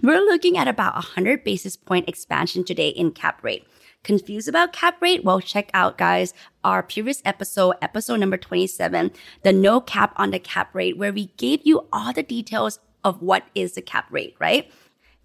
We're 0.03 0.21
looking 0.21 0.57
at 0.57 0.67
about 0.67 0.95
100 0.95 1.43
basis 1.43 1.75
point 1.75 2.07
expansion 2.07 2.63
today 2.63 2.89
in 2.89 3.11
cap 3.11 3.43
rate. 3.43 3.65
Confused 4.03 4.49
about 4.49 4.73
cap 4.73 5.01
rate? 5.01 5.23
Well, 5.23 5.39
check 5.39 5.71
out, 5.73 5.97
guys, 5.97 6.33
our 6.63 6.83
previous 6.83 7.21
episode, 7.23 7.75
episode 7.81 8.19
number 8.19 8.37
27, 8.37 9.11
the 9.43 9.53
no 9.53 9.79
cap 9.79 10.13
on 10.17 10.31
the 10.31 10.39
cap 10.39 10.75
rate, 10.75 10.97
where 10.97 11.13
we 11.13 11.27
gave 11.37 11.61
you 11.63 11.87
all 11.93 12.11
the 12.11 12.23
details 12.23 12.79
of 13.03 13.21
what 13.21 13.43
is 13.55 13.73
the 13.73 13.81
cap 13.81 14.07
rate, 14.11 14.35
right? 14.39 14.69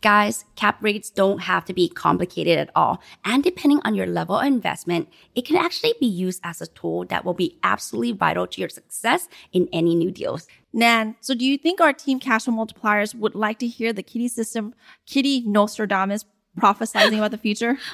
Guys, 0.01 0.45
cap 0.55 0.79
rates 0.81 1.11
don't 1.11 1.41
have 1.41 1.65
to 1.65 1.73
be 1.73 1.89
complicated 1.89 2.57
at 2.57 2.71
all. 2.77 3.03
And 3.25 3.43
depending 3.43 3.81
on 3.85 3.97
your 3.97 4.07
level 4.07 4.39
of 4.39 4.47
investment, 4.47 5.09
it 5.35 5.45
can 5.45 5.57
actually 5.57 5.95
be 5.99 6.07
used 6.07 6.41
as 6.45 6.61
a 6.61 6.69
tool 6.69 7.05
that 7.07 7.25
will 7.25 7.35
be 7.35 7.59
absolutely 7.65 8.13
vital 8.13 8.47
to 8.47 8.61
your 8.61 8.69
success 8.69 9.29
in 9.53 9.69
any 9.73 9.97
new 9.97 10.13
deals. 10.13 10.47
Nan, 10.73 11.17
so 11.21 11.35
do 11.35 11.45
you 11.45 11.59
think 11.59 11.81
our 11.81 11.93
team 11.93 12.21
cash 12.21 12.45
flow 12.45 12.55
multipliers 12.55 13.13
would 13.15 13.35
like 13.35 13.59
to 13.59 13.67
hear 13.67 13.93
the 13.93 14.05
kitty 14.05 14.29
system, 14.29 14.73
kitty 15.05 15.41
Nostradamus 15.41 16.25
prophesizing 16.59 17.19
about 17.19 17.33
the 17.33 17.39
future? 17.39 17.79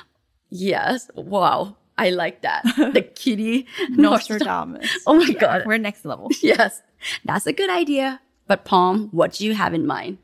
Yes. 0.51 1.11
Wow. 1.17 1.77
I 1.99 2.11
like 2.11 2.43
that. 2.43 2.63
The 2.77 3.03
kitty 3.15 3.67
Nostradamus. 3.91 4.89
Oh 5.05 5.15
my 5.15 5.25
yeah, 5.25 5.39
God. 5.41 5.63
We're 5.67 5.79
next 5.79 6.05
level. 6.05 6.31
Yes. 6.43 6.81
That's 7.25 7.47
a 7.47 7.53
good 7.53 7.71
idea. 7.71 8.21
But 8.47 8.65
Palm, 8.65 9.09
what 9.11 9.33
do 9.33 9.45
you 9.45 9.55
have 9.55 9.75
in 9.75 9.85
mind? 9.85 10.19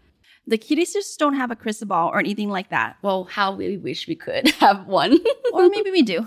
The 0.50 0.58
kitties 0.58 0.92
just 0.92 1.16
don't 1.16 1.34
have 1.34 1.52
a 1.52 1.56
crystal 1.56 1.86
ball 1.86 2.08
or 2.08 2.18
anything 2.18 2.50
like 2.50 2.70
that. 2.70 2.96
Well, 3.02 3.24
how 3.30 3.54
we 3.54 3.76
wish 3.76 4.08
we 4.08 4.16
could 4.16 4.48
have 4.58 4.84
one. 4.88 5.16
or 5.52 5.68
maybe 5.68 5.92
we 5.92 6.02
do. 6.02 6.26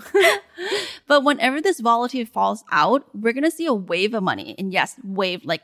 but 1.06 1.24
whenever 1.24 1.60
this 1.60 1.78
volatility 1.78 2.24
falls 2.24 2.64
out, 2.72 3.04
we're 3.14 3.34
going 3.34 3.44
to 3.44 3.50
see 3.50 3.66
a 3.66 3.74
wave 3.74 4.14
of 4.14 4.22
money. 4.22 4.54
And 4.56 4.72
yes, 4.72 4.96
wave 5.04 5.44
like 5.44 5.60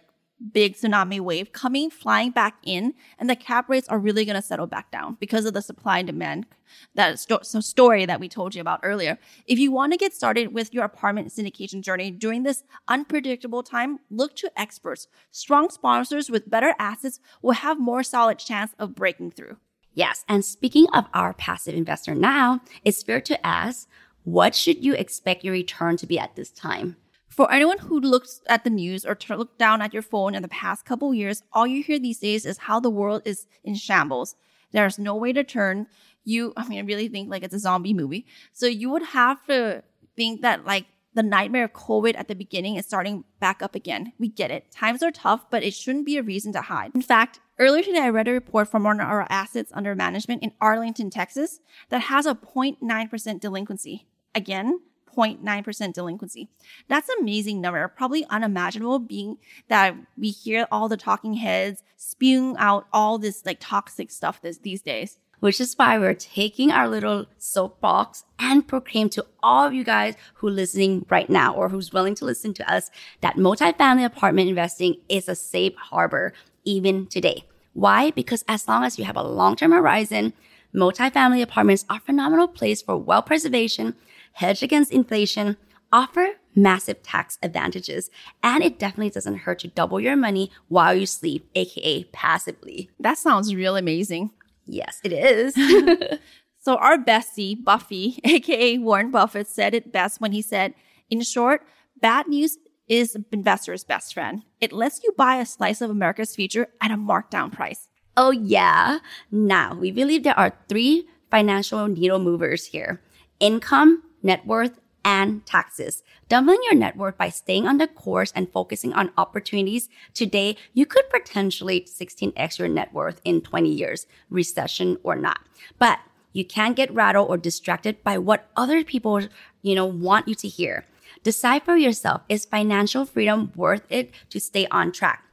big 0.53 0.75
tsunami 0.75 1.21
wave 1.21 1.53
coming 1.53 1.91
flying 1.91 2.31
back 2.31 2.57
in 2.63 2.95
and 3.19 3.29
the 3.29 3.37
cap 3.37 3.69
rates 3.69 3.89
are 3.89 3.99
really 3.99 4.25
going 4.25 4.37
to 4.37 4.43
settle 4.43 4.67
back 4.67 4.91
down 4.91 5.17
because 5.21 5.45
of 5.45 5.55
the 5.55 5.63
supply 5.63 5.99
and 5.99 6.07
demand 6.07 6.47
that 6.95 7.19
sto- 7.19 7.43
story 7.43 8.07
that 8.07 8.21
we 8.21 8.29
told 8.29 8.55
you 8.55 8.61
about 8.61 8.81
earlier. 8.83 9.19
If 9.47 9.59
you 9.59 9.73
want 9.73 9.93
to 9.93 9.99
get 9.99 10.15
started 10.15 10.55
with 10.55 10.73
your 10.73 10.85
apartment 10.85 11.29
syndication 11.29 11.83
journey 11.83 12.11
during 12.11 12.43
this 12.43 12.63
unpredictable 12.89 13.63
time 13.63 13.99
look 14.11 14.35
to 14.37 14.51
experts. 14.57 15.09
Strong 15.31 15.71
sponsors 15.71 16.31
with 16.31 16.51
better 16.51 16.75
assets 16.79 17.21
will 17.43 17.53
have 17.53 17.79
more 17.79 18.03
solid 18.03 18.39
chance 18.39 18.73
of 18.79 18.95
breaking 18.95 19.33
through. 19.33 19.57
Yes 19.93 20.25
and 20.29 20.45
speaking 20.45 20.87
of 20.95 21.07
our 21.13 21.35
passive 21.35 21.75
investor 21.75 22.15
now 22.15 22.61
it's 22.85 23.03
fair 23.03 23.21
to 23.21 23.47
ask 23.47 23.89
what 24.25 24.55
should 24.55 24.85
you 24.85 24.95
expect 24.95 25.45
your 25.45 25.53
return 25.53 25.97
to 25.97 26.07
be 26.07 26.19
at 26.19 26.37
this 26.37 26.51
time 26.51 26.97
for 27.31 27.51
anyone 27.51 27.79
who 27.79 28.01
looks 28.01 28.43
at 28.49 28.65
the 28.65 28.71
news 28.71 29.07
or 29.07 29.15
to 29.15 29.37
look 29.37 29.57
down 29.57 29.81
at 29.81 29.95
your 29.95 30.03
phone 30.03 30.35
in 30.35 30.43
the 30.43 30.49
past 30.49 30.85
couple 30.85 31.15
years, 31.15 31.43
all 31.53 31.67
you 31.67 31.83
hear 31.83 31.99
these 31.99 32.19
days 32.19 32.45
is 32.45 32.59
how 32.59 32.81
the 32.81 32.91
world 32.91 33.23
is 33.25 33.47
in 33.63 33.77
shambles. 33.77 34.35
There's 34.73 34.99
no 34.99 35.15
way 35.15 35.33
to 35.33 35.45
turn. 35.45 35.87
You, 36.25 36.53
I 36.57 36.67
mean, 36.69 36.79
I 36.79 36.83
really 36.83 37.09
think 37.09 37.31
like 37.31 37.45
it's 37.45 37.55
a 37.55 37.61
zombie 37.61 37.95
movie. 37.95 38.27
So 38.53 38.67
you 38.67 38.91
would 38.91 39.03
have 39.03 39.45
to 39.47 39.85
think 40.17 40.43
that 40.43 40.67
like 40.67 40.87
the 41.15 41.23
nightmare 41.23 41.65
of 41.65 41.73
COVID 41.73 42.17
at 42.17 42.29
the 42.29 42.35
beginning 42.35 42.77
is 42.77 42.87
starting 42.87 43.25
back 43.39 43.63
up 43.63 43.75
again. 43.75 44.13
We 44.19 44.29
get 44.29 44.51
it. 44.51 44.71
Times 44.71 45.03
are 45.03 45.11
tough, 45.11 45.51
but 45.51 45.63
it 45.63 45.75
shouldn't 45.75 46.07
be 46.07 46.17
a 46.17 46.23
reason 46.23 46.53
to 46.53 46.61
hide. 46.63 46.93
In 46.95 47.03
fact, 47.03 47.41
earlier 47.59 47.83
today, 47.83 48.01
I 48.01 48.11
read 48.11 48.29
a 48.29 48.33
report 48.33 48.69
from 48.69 48.85
one 48.85 49.01
of 49.01 49.09
our 49.09 49.27
assets 49.29 49.73
under 49.75 49.95
management 49.95 50.43
in 50.43 50.53
Arlington, 50.61 51.11
Texas, 51.11 51.61
that 51.89 52.03
has 52.03 52.27
a 52.27 52.35
0.9% 52.35 53.41
delinquency. 53.41 54.07
Again, 54.35 54.81
0.9% 55.17 55.93
delinquency. 55.93 56.49
That's 56.89 57.09
an 57.09 57.17
amazing 57.21 57.61
number. 57.61 57.87
Probably 57.89 58.25
unimaginable 58.31 58.99
being 58.99 59.39
that 59.69 59.97
we 60.17 60.31
hear 60.31 60.67
all 60.71 60.89
the 60.89 60.97
talking 60.97 61.35
heads 61.35 61.83
spewing 61.97 62.57
out 62.59 62.87
all 62.93 63.19
this 63.19 63.45
like 63.45 63.59
toxic 63.61 64.11
stuff 64.11 64.41
this, 64.43 64.59
these 64.59 64.83
days. 64.83 65.19
Which 65.41 65.59
is 65.59 65.73
why 65.75 65.99
we're 65.99 66.13
taking 66.13 66.71
our 66.71 66.87
little 66.87 67.25
soapbox 67.39 68.25
and 68.39 68.69
proclaim 68.69 69.09
to 69.11 69.25
all 69.43 69.67
of 69.67 69.73
you 69.73 69.85
guys 69.85 70.15
who 70.35 70.49
are 70.49 70.53
listening 70.53 71.07
right 71.09 71.31
now 71.31 71.55
or 71.55 71.71
who's 71.71 71.95
willing 71.95 72.15
to 72.17 72.27
listen 72.27 72.53
to 72.55 72.71
us 72.71 72.91
that 73.23 73.37
multifamily 73.37 74.05
apartment 74.05 74.51
investing 74.51 74.97
is 75.09 75.31
a 75.31 75.35
safe 75.35 75.75
harbor 75.77 76.35
even 76.65 77.07
today. 77.07 77.45
Why? 77.73 78.11
Because 78.11 78.45
as 78.49 78.69
long 78.69 78.85
as 78.85 78.99
you 78.99 79.05
have 79.07 79.17
a 79.17 79.23
long-term 79.23 79.73
horizon, 79.73 80.35
multifamily 80.75 81.43
apartments 81.43 81.85
are 81.89 81.97
a 81.97 82.01
phenomenal 82.01 82.49
place 82.49 82.83
for 82.83 82.97
wealth 82.97 83.27
preservation, 83.27 83.97
hedge 84.33 84.63
against 84.63 84.93
inflation, 84.93 85.57
offer 85.93 86.35
massive 86.55 87.03
tax 87.03 87.39
advantages, 87.43 88.11
and 88.43 88.63
it 88.63 88.79
definitely 88.79 89.11
doesn't 89.11 89.39
hurt 89.39 89.61
to 89.61 89.69
double 89.69 90.01
your 90.01 90.17
money 90.17 90.51
while 90.69 90.95
you 90.95 91.07
sleep, 91.07 91.49
aka 91.55 92.05
passively. 92.05 92.91
That 92.99 93.19
sounds 93.19 93.55
real 93.55 93.77
amazing. 93.77 94.31
Yes, 94.67 95.01
it 95.05 95.13
is. 95.13 95.55
so 96.61 96.77
our 96.77 96.99
bestie, 96.99 97.63
Buffy, 97.63 98.21
aka 98.25 98.79
Warren 98.79 99.11
Buffett, 99.11 99.49
said 99.49 99.75
it 99.75 99.93
best 99.93 100.21
when 100.21 100.33
he 100.33 100.43
said, 100.43 100.75
in 101.09 101.23
short, 101.23 101.63
bad 102.01 102.29
news 102.29 102.59
is 102.89 103.17
investor's 103.33 103.85
best 103.85 104.15
friend. 104.15 104.43
It 104.61 104.73
lets 104.73 105.03
you 105.03 105.13
buy 105.17 105.37
a 105.37 105.47
slice 105.47 105.81
of 105.81 105.91
America's 105.91 106.35
future 106.35 106.69
at 106.81 106.91
a 106.91 106.97
markdown 106.97 107.53
price. 107.53 107.89
Oh 108.17 108.33
yeah. 108.33 108.99
Now, 109.31 109.75
we 109.75 109.91
believe 109.93 110.25
there 110.25 110.39
are 110.39 110.53
three 110.69 111.09
financial 111.31 111.87
needle 111.87 112.19
movers 112.19 112.67
here. 112.67 113.01
Income, 113.39 114.03
net 114.23 114.47
worth, 114.47 114.81
and 115.05 115.45
taxes. 115.47 116.03
Doubling 116.29 116.61
your 116.65 116.75
net 116.75 116.97
worth 116.97 117.17
by 117.17 117.29
staying 117.29 117.67
on 117.67 117.79
the 117.79 117.87
course 117.87 118.33
and 118.35 118.53
focusing 118.53 118.93
on 118.93 119.13
opportunities 119.17 119.89
today, 120.15 120.57
you 120.75 120.87
could 120.87 121.09
potentially 121.11 121.83
16x 121.83 122.59
your 122.59 122.69
net 122.69 122.93
worth 122.93 123.21
in 123.25 123.41
20 123.41 123.71
years, 123.71 124.07
recession 124.29 124.99
or 125.03 125.17
not. 125.17 125.41
But 125.79 126.01
you 126.33 126.45
can't 126.45 126.77
get 126.77 126.95
rattled 126.95 127.29
or 127.29 127.37
distracted 127.37 128.03
by 128.05 128.19
what 128.19 128.49
other 128.57 128.85
people, 128.85 129.23
you 129.63 129.75
know, 129.75 129.87
want 129.87 130.29
you 130.29 130.35
to 130.37 130.49
hear. 130.49 130.85
Decide 131.23 131.65
for 131.65 131.77
yourself, 131.77 132.23
is 132.29 132.45
financial 132.45 133.05
freedom 133.05 133.53
worth 133.57 133.83
it 133.91 134.13
to 134.31 134.39
stay 134.39 134.67
on 134.71 134.93
track? 134.93 135.25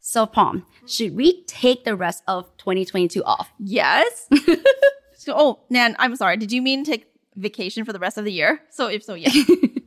So, 0.00 0.26
Palm, 0.26 0.66
should 0.86 1.16
we 1.16 1.42
take 1.44 1.84
the 1.84 1.96
rest 1.96 2.22
of 2.28 2.54
2022 2.58 3.24
off? 3.24 3.50
Yes. 3.58 4.28
so, 5.16 5.34
oh, 5.34 5.60
Nan, 5.70 5.96
I'm 5.98 6.14
sorry. 6.14 6.36
Did 6.36 6.52
you 6.52 6.60
mean 6.60 6.84
take 6.84 7.13
vacation 7.36 7.84
for 7.84 7.92
the 7.92 7.98
rest 7.98 8.18
of 8.18 8.24
the 8.24 8.32
year? 8.32 8.60
So 8.70 8.88
if 8.88 9.02
so, 9.02 9.14
yes. 9.14 9.36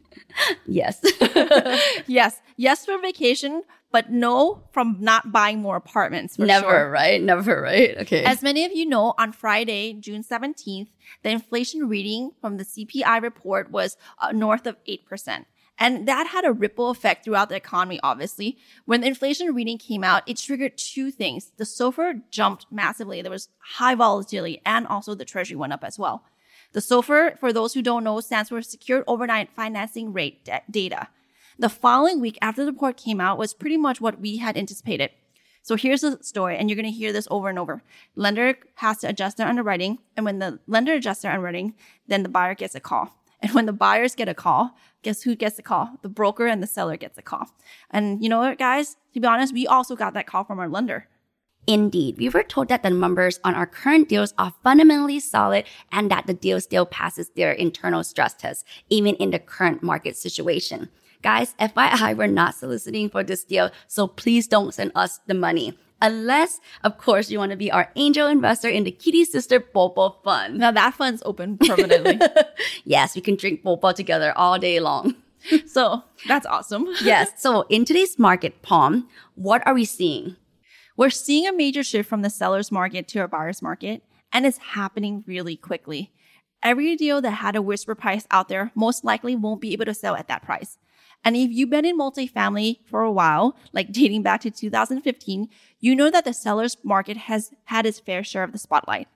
yes. 0.66 1.02
yes. 2.08 2.42
Yes 2.58 2.86
for 2.86 2.98
vacation, 3.00 3.64
but 3.92 4.12
no 4.12 4.64
from 4.72 4.98
not 5.00 5.32
buying 5.32 5.62
more 5.62 5.76
apartments. 5.76 6.38
Never, 6.38 6.70
sure. 6.70 6.90
right? 6.90 7.22
Never, 7.22 7.62
right? 7.62 7.98
Okay. 8.00 8.24
As 8.24 8.42
many 8.42 8.66
of 8.66 8.72
you 8.72 8.86
know, 8.86 9.14
on 9.18 9.32
Friday, 9.32 9.94
June 9.94 10.24
17th, 10.24 10.88
the 11.24 11.30
inflation 11.30 11.88
reading 11.88 12.32
from 12.42 12.58
the 12.58 12.66
CPI 12.66 13.22
report 13.22 13.72
was 13.72 13.98
uh, 14.20 14.32
north 14.32 14.68
of 14.68 14.76
8%. 14.86 15.46
And 15.80 16.08
that 16.08 16.28
had 16.28 16.44
a 16.44 16.52
ripple 16.52 16.90
effect 16.90 17.24
throughout 17.24 17.50
the 17.50 17.56
economy, 17.56 18.00
obviously. 18.02 18.58
When 18.86 19.02
the 19.02 19.08
inflation 19.08 19.54
reading 19.54 19.78
came 19.78 20.04
out, 20.04 20.24
it 20.26 20.38
triggered 20.38 20.78
two 20.78 21.12
things. 21.12 21.52
The 21.58 21.66
SOFR 21.66 22.22
jumped 22.32 22.66
massively. 22.72 23.22
There 23.22 23.32
was 23.32 23.50
high 23.60 23.94
volatility 23.94 24.60
and 24.66 24.88
also 24.88 25.14
the 25.14 25.26
treasury 25.26 25.56
went 25.56 25.74
up 25.74 25.84
as 25.84 26.00
well. 26.00 26.24
The 26.74 26.82
SOFR, 26.82 27.40
for 27.40 27.54
those 27.54 27.74
who 27.74 27.82
don't 27.82 28.04
know, 28.04 28.20
stands 28.20 28.50
for 28.50 28.62
Secured 28.62 29.06
Overnight 29.08 29.50
Financing 29.56 30.12
Rate 30.12 30.48
Data. 30.70 31.08
The 31.58 31.70
following 31.70 32.20
week 32.20 32.38
after 32.42 32.66
the 32.66 32.72
report 32.72 32.98
came 32.98 33.22
out 33.22 33.38
was 33.38 33.54
pretty 33.54 33.78
much 33.78 34.02
what 34.02 34.20
we 34.20 34.38
had 34.38 34.58
anticipated. 34.58 35.12
So 35.64 35.76
here's 35.76 36.02
the 36.02 36.20
story, 36.22 36.58
and 36.58 36.70
you're 36.70 36.76
going 36.76 36.86
to 36.86 36.92
hear 36.92 37.14
this 37.14 37.28
over 37.32 37.50
and 37.50 37.58
over. 37.58 37.84
Lender 38.16 38.58
has 38.76 38.98
to 39.00 39.08
adjust 39.08 39.38
their 39.38 39.48
underwriting, 39.48 40.00
and 40.16 40.26
when 40.26 40.40
the 40.40 40.60
lender 40.68 40.94
adjusts 40.94 41.22
their 41.22 41.32
underwriting, 41.32 41.74
then 42.08 42.24
the 42.24 42.30
buyer 42.30 42.54
gets 42.54 42.76
a 42.76 42.80
call. 42.80 43.14
And 43.42 43.52
when 43.54 43.66
the 43.66 43.74
buyers 43.74 44.16
get 44.16 44.28
a 44.30 44.34
call, 44.34 44.76
guess 45.04 45.22
who 45.24 45.36
gets 45.36 45.56
the 45.56 45.62
call? 45.62 45.92
The 46.02 46.10
broker 46.10 46.48
and 46.48 46.62
the 46.62 46.68
seller 46.68 46.98
gets 46.98 47.18
a 47.18 47.22
call. 47.22 47.48
And 47.92 48.22
you 48.22 48.30
know 48.30 48.40
what, 48.40 48.58
guys? 48.58 48.98
To 49.14 49.20
be 49.20 49.28
honest, 49.28 49.54
we 49.54 49.68
also 49.68 49.96
got 49.96 50.14
that 50.16 50.28
call 50.28 50.44
from 50.44 50.60
our 50.60 50.68
lender. 50.68 51.08
Indeed, 51.68 52.18
we 52.18 52.30
were 52.30 52.44
told 52.44 52.70
that 52.70 52.82
the 52.82 52.90
numbers 52.90 53.42
on 53.44 53.54
our 53.54 53.66
current 53.66 54.08
deals 54.08 54.34
are 54.38 54.54
fundamentally 54.64 55.20
solid 55.20 55.66
and 55.92 56.10
that 56.10 56.26
the 56.26 56.34
deal 56.34 56.62
still 56.62 56.86
passes 56.86 57.30
their 57.36 57.52
internal 57.52 58.06
stress 58.06 58.34
test, 58.34 58.66
even 58.90 59.16
in 59.16 59.32
the 59.32 59.40
current 59.40 59.84
market 59.84 60.16
situation. 60.16 60.88
Guys, 61.22 61.56
FYI, 61.60 62.16
we're 62.16 62.28
not 62.28 62.56
soliciting 62.56 63.10
for 63.10 63.22
this 63.22 63.44
deal, 63.44 63.70
so 63.86 64.08
please 64.08 64.48
don't 64.48 64.74
send 64.74 64.94
us 64.96 65.20
the 65.28 65.34
money. 65.34 65.78
Unless, 66.02 66.62
of 66.86 66.98
course, 66.98 67.30
you 67.30 67.40
want 67.40 67.52
to 67.52 67.58
be 67.58 67.72
our 67.72 67.92
angel 67.98 68.28
investor 68.28 68.70
in 68.70 68.86
the 68.86 68.92
Kitti 68.92 69.26
Sister 69.26 69.60
Boba 69.60 70.16
Fund. 70.24 70.60
Now 70.60 70.72
that 70.72 70.94
fund's 70.94 71.24
open 71.26 71.58
permanently. 71.58 72.20
yes, 72.86 73.14
we 73.16 73.22
can 73.22 73.36
drink 73.36 73.64
boba 73.64 73.94
together 73.94 74.32
all 74.38 74.58
day 74.58 74.80
long. 74.80 75.16
So 75.68 76.04
that's 76.28 76.46
awesome. 76.46 76.88
yes. 77.02 77.30
So 77.38 77.62
in 77.70 77.86
today's 77.86 78.20
market, 78.20 78.62
Palm, 78.64 79.08
what 79.36 79.66
are 79.66 79.74
we 79.74 79.86
seeing? 79.86 80.36
We're 80.98 81.12
seeing 81.12 81.48
a 81.48 81.54
major 81.54 81.84
shift 81.84 82.10
from 82.10 82.24
the 82.24 82.30
seller's 82.32 82.72
market 82.72 83.08
to 83.10 83.24
a 83.24 83.28
buyer's 83.28 83.62
market, 83.62 84.02
and 84.34 84.48
it's 84.48 84.58
happening 84.58 85.24
really 85.28 85.56
quickly. 85.56 86.12
Every 86.64 86.96
deal 86.96 87.22
that 87.22 87.30
had 87.30 87.56
a 87.56 87.62
whisper 87.62 87.94
price 87.94 88.26
out 88.32 88.50
there 88.50 88.72
most 88.74 89.06
likely 89.06 89.36
won't 89.36 89.62
be 89.62 89.74
able 89.74 89.86
to 89.86 89.94
sell 89.94 90.16
at 90.16 90.28
that 90.28 90.42
price. 90.42 90.80
And 91.24 91.36
if 91.36 91.52
you've 91.52 91.70
been 91.70 91.86
in 91.86 92.00
multifamily 92.00 92.80
for 92.88 93.02
a 93.02 93.12
while, 93.12 93.56
like 93.74 93.92
dating 93.92 94.24
back 94.24 94.42
to 94.42 94.50
2015, 94.50 95.50
you 95.80 95.96
know 95.96 96.10
that 96.10 96.26
the 96.26 96.34
seller's 96.34 96.78
market 96.84 97.16
has 97.16 97.52
had 97.66 97.86
its 97.86 98.00
fair 98.00 98.24
share 98.24 98.44
of 98.44 98.52
the 98.52 98.58
spotlight. 98.58 99.08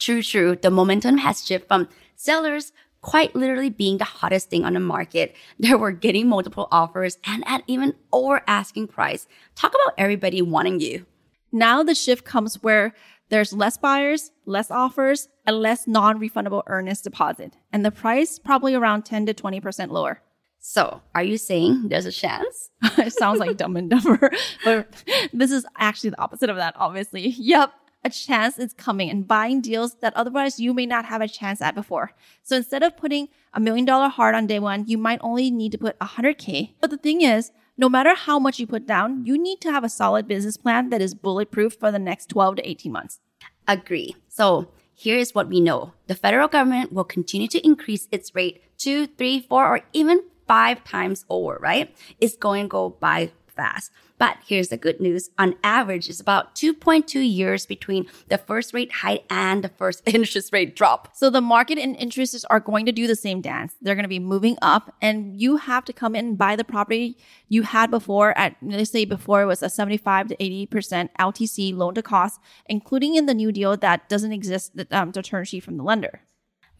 True, 0.00 0.22
true. 0.22 0.56
The 0.56 0.70
momentum 0.70 1.18
has 1.18 1.46
shifted 1.46 1.68
from 1.68 1.88
sellers 2.16 2.72
quite 3.02 3.36
literally 3.36 3.70
being 3.70 3.98
the 3.98 4.04
hottest 4.04 4.50
thing 4.50 4.64
on 4.64 4.74
the 4.74 4.80
market. 4.80 5.36
They 5.60 5.74
were 5.74 5.92
getting 5.92 6.28
multiple 6.28 6.66
offers 6.72 7.18
and 7.24 7.44
at 7.46 7.62
even 7.68 7.94
over 8.12 8.42
asking 8.48 8.88
price. 8.88 9.28
Talk 9.54 9.72
about 9.74 9.94
everybody 9.96 10.42
wanting 10.42 10.80
you. 10.80 11.06
Now 11.52 11.82
the 11.82 11.94
shift 11.94 12.24
comes 12.24 12.62
where 12.62 12.94
there's 13.30 13.52
less 13.52 13.76
buyers, 13.76 14.32
less 14.44 14.70
offers, 14.70 15.28
and 15.46 15.56
less 15.60 15.86
non-refundable 15.86 16.62
earnest 16.66 17.04
deposit. 17.04 17.56
And 17.72 17.84
the 17.84 17.92
price 17.92 18.38
probably 18.38 18.74
around 18.74 19.04
10 19.04 19.26
to 19.26 19.34
20% 19.34 19.90
lower. 19.90 20.20
So, 20.58 21.00
are 21.14 21.22
you 21.22 21.38
saying 21.38 21.88
there's 21.88 22.04
a 22.04 22.12
chance? 22.12 22.70
it 22.98 23.14
sounds 23.14 23.38
like 23.38 23.56
dumb 23.56 23.76
and 23.76 23.88
dumber, 23.88 24.30
but 24.64 25.04
this 25.32 25.50
is 25.50 25.64
actually 25.78 26.10
the 26.10 26.20
opposite 26.20 26.50
of 26.50 26.56
that, 26.56 26.74
obviously. 26.76 27.28
Yep. 27.28 27.72
A 28.02 28.10
chance 28.10 28.58
is 28.58 28.72
coming 28.72 29.10
and 29.10 29.28
buying 29.28 29.60
deals 29.60 29.94
that 29.96 30.14
otherwise 30.16 30.58
you 30.58 30.72
may 30.72 30.86
not 30.86 31.04
have 31.04 31.20
a 31.20 31.28
chance 31.28 31.60
at 31.60 31.74
before. 31.74 32.12
So 32.42 32.56
instead 32.56 32.82
of 32.82 32.96
putting 32.96 33.28
a 33.52 33.60
million 33.60 33.84
dollar 33.84 34.08
hard 34.08 34.34
on 34.34 34.46
day 34.46 34.58
one, 34.58 34.86
you 34.86 34.96
might 34.98 35.20
only 35.22 35.50
need 35.50 35.72
to 35.72 35.78
put 35.78 35.96
a 36.00 36.06
hundred 36.06 36.38
K. 36.38 36.74
But 36.80 36.90
the 36.90 36.96
thing 36.96 37.20
is, 37.20 37.52
no 37.80 37.88
matter 37.88 38.14
how 38.14 38.38
much 38.38 38.58
you 38.58 38.66
put 38.66 38.86
down, 38.86 39.24
you 39.24 39.38
need 39.38 39.58
to 39.62 39.72
have 39.72 39.82
a 39.82 39.88
solid 39.88 40.28
business 40.28 40.58
plan 40.58 40.90
that 40.90 41.00
is 41.00 41.14
bulletproof 41.14 41.76
for 41.80 41.90
the 41.90 41.98
next 41.98 42.26
12 42.26 42.56
to 42.56 42.68
18 42.68 42.92
months. 42.92 43.20
Agree. 43.66 44.14
So 44.28 44.68
here 44.92 45.16
is 45.16 45.34
what 45.34 45.48
we 45.48 45.62
know. 45.62 45.94
The 46.06 46.14
federal 46.14 46.46
government 46.46 46.92
will 46.92 47.04
continue 47.04 47.48
to 47.48 47.64
increase 47.64 48.06
its 48.12 48.34
rate 48.34 48.62
two, 48.76 49.06
three, 49.06 49.40
four, 49.40 49.66
or 49.66 49.80
even 49.94 50.22
five 50.46 50.84
times 50.84 51.24
over, 51.30 51.58
right? 51.58 51.96
It's 52.20 52.36
going 52.36 52.64
to 52.64 52.68
go 52.68 52.90
by 52.90 53.32
fast. 53.46 53.90
But 54.20 54.36
here's 54.46 54.68
the 54.68 54.76
good 54.76 55.00
news. 55.00 55.30
On 55.38 55.54
average, 55.64 56.10
it's 56.10 56.20
about 56.20 56.54
2.2 56.54 57.26
years 57.26 57.64
between 57.64 58.06
the 58.28 58.36
first 58.36 58.74
rate 58.74 58.92
hike 58.92 59.24
and 59.30 59.64
the 59.64 59.70
first 59.70 60.02
interest 60.06 60.52
rate 60.52 60.76
drop. 60.76 61.16
So 61.16 61.30
the 61.30 61.40
market 61.40 61.78
and 61.78 61.96
interests 61.96 62.44
are 62.50 62.60
going 62.60 62.84
to 62.84 62.92
do 62.92 63.06
the 63.06 63.16
same 63.16 63.40
dance. 63.40 63.74
They're 63.80 63.94
going 63.94 64.04
to 64.04 64.08
be 64.08 64.18
moving 64.18 64.58
up 64.60 64.94
and 65.00 65.40
you 65.40 65.56
have 65.56 65.86
to 65.86 65.94
come 65.94 66.14
in 66.14 66.26
and 66.26 66.38
buy 66.38 66.54
the 66.54 66.64
property 66.64 67.16
you 67.48 67.62
had 67.62 67.90
before 67.90 68.36
at, 68.36 68.56
let's 68.60 68.90
say 68.90 69.06
before 69.06 69.40
it 69.40 69.46
was 69.46 69.62
a 69.62 69.70
75 69.70 70.28
to 70.28 70.36
80% 70.36 71.08
LTC 71.18 71.74
loan 71.74 71.94
to 71.94 72.02
cost, 72.02 72.40
including 72.66 73.14
in 73.14 73.24
the 73.24 73.32
new 73.32 73.50
deal 73.50 73.74
that 73.74 74.10
doesn't 74.10 74.32
exist, 74.32 74.72
um, 74.90 75.12
the 75.12 75.22
term 75.22 75.44
sheet 75.44 75.64
from 75.64 75.78
the 75.78 75.82
lender. 75.82 76.20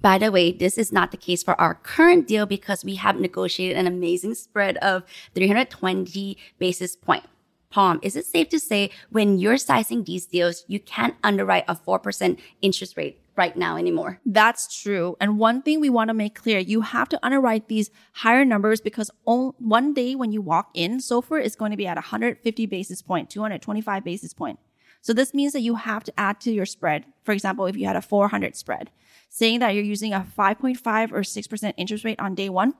By 0.02 0.16
the 0.16 0.33
way, 0.33 0.52
this 0.52 0.78
is 0.78 0.92
not 0.92 1.11
the 1.11 1.16
case 1.16 1.42
for 1.42 1.61
our 1.61 1.75
current 1.75 2.26
deal 2.26 2.47
because 2.47 2.85
we 2.85 2.95
have 2.95 3.21
negotiated 3.21 3.76
an 3.76 3.87
amazing 3.87 4.35
spread 4.35 4.78
of 4.78 5.04
320 5.35 6.38
basis 6.59 6.97
point. 6.97 7.25
Palm, 7.71 8.00
is 8.02 8.16
it 8.16 8.26
safe 8.26 8.49
to 8.49 8.59
say 8.59 8.90
when 9.11 9.38
you're 9.38 9.57
sizing 9.57 10.02
these 10.02 10.26
deals, 10.26 10.64
you 10.66 10.80
can't 10.80 11.14
underwrite 11.23 11.64
a 11.69 11.76
4% 11.76 12.38
interest 12.62 12.97
rate 12.97 13.21
right 13.37 13.57
now 13.57 13.76
anymore? 13.76 14.21
That's 14.26 14.83
true. 14.83 15.16
And 15.21 15.38
one 15.38 15.62
thing 15.62 15.80
we 15.80 15.88
want 15.88 16.09
to 16.09 16.14
make 16.14 16.35
clear, 16.35 16.59
you 16.59 16.80
have 16.80 17.09
to 17.11 17.21
underwrite 17.23 17.69
these 17.69 17.90
higher 18.12 18.45
numbers 18.45 18.80
because 18.80 19.11
on, 19.25 19.52
one 19.59 19.95
day 19.95 20.16
when 20.16 20.33
you 20.33 20.42
walk 20.42 20.71
in, 20.75 20.99
SOFR 20.99 21.40
is 21.45 21.54
going 21.54 21.71
to 21.71 21.76
be 21.76 21.87
at 21.87 21.97
150 21.97 22.66
basis 22.66 23.02
point, 23.02 23.30
225 23.30 24.02
basis 24.02 24.35
point. 24.35 24.59
So 25.00 25.12
this 25.12 25.33
means 25.33 25.52
that 25.52 25.61
you 25.61 25.76
have 25.76 26.04
to 26.04 26.12
add 26.19 26.40
to 26.42 26.52
your 26.52 26.66
spread. 26.66 27.07
For 27.23 27.33
example, 27.33 27.66
if 27.66 27.76
you 27.76 27.87
had 27.87 27.97
a 27.97 28.02
400 28.02 28.57
spread, 28.57 28.90
saying 29.28 29.61
that 29.61 29.75
you're 29.75 29.85
using 29.85 30.12
a 30.12 30.26
5.5 30.38 31.12
or 31.12 31.21
6% 31.21 31.75
interest 31.76 32.04
rate 32.04 32.21
on 32.21 32.35
day 32.35 32.49
one, 32.49 32.75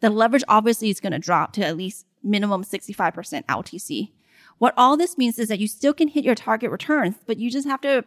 the 0.00 0.10
leverage 0.10 0.44
obviously 0.48 0.90
is 0.90 1.00
going 1.00 1.12
to 1.12 1.18
drop 1.18 1.52
to 1.54 1.64
at 1.64 1.76
least 1.76 2.06
minimum 2.22 2.62
65% 2.62 3.44
LTC. 3.46 4.12
What 4.58 4.74
all 4.76 4.96
this 4.96 5.18
means 5.18 5.38
is 5.38 5.48
that 5.48 5.58
you 5.58 5.66
still 5.66 5.92
can 5.92 6.08
hit 6.08 6.24
your 6.24 6.34
target 6.34 6.70
returns, 6.70 7.16
but 7.26 7.38
you 7.38 7.50
just 7.50 7.66
have 7.66 7.80
to 7.80 8.04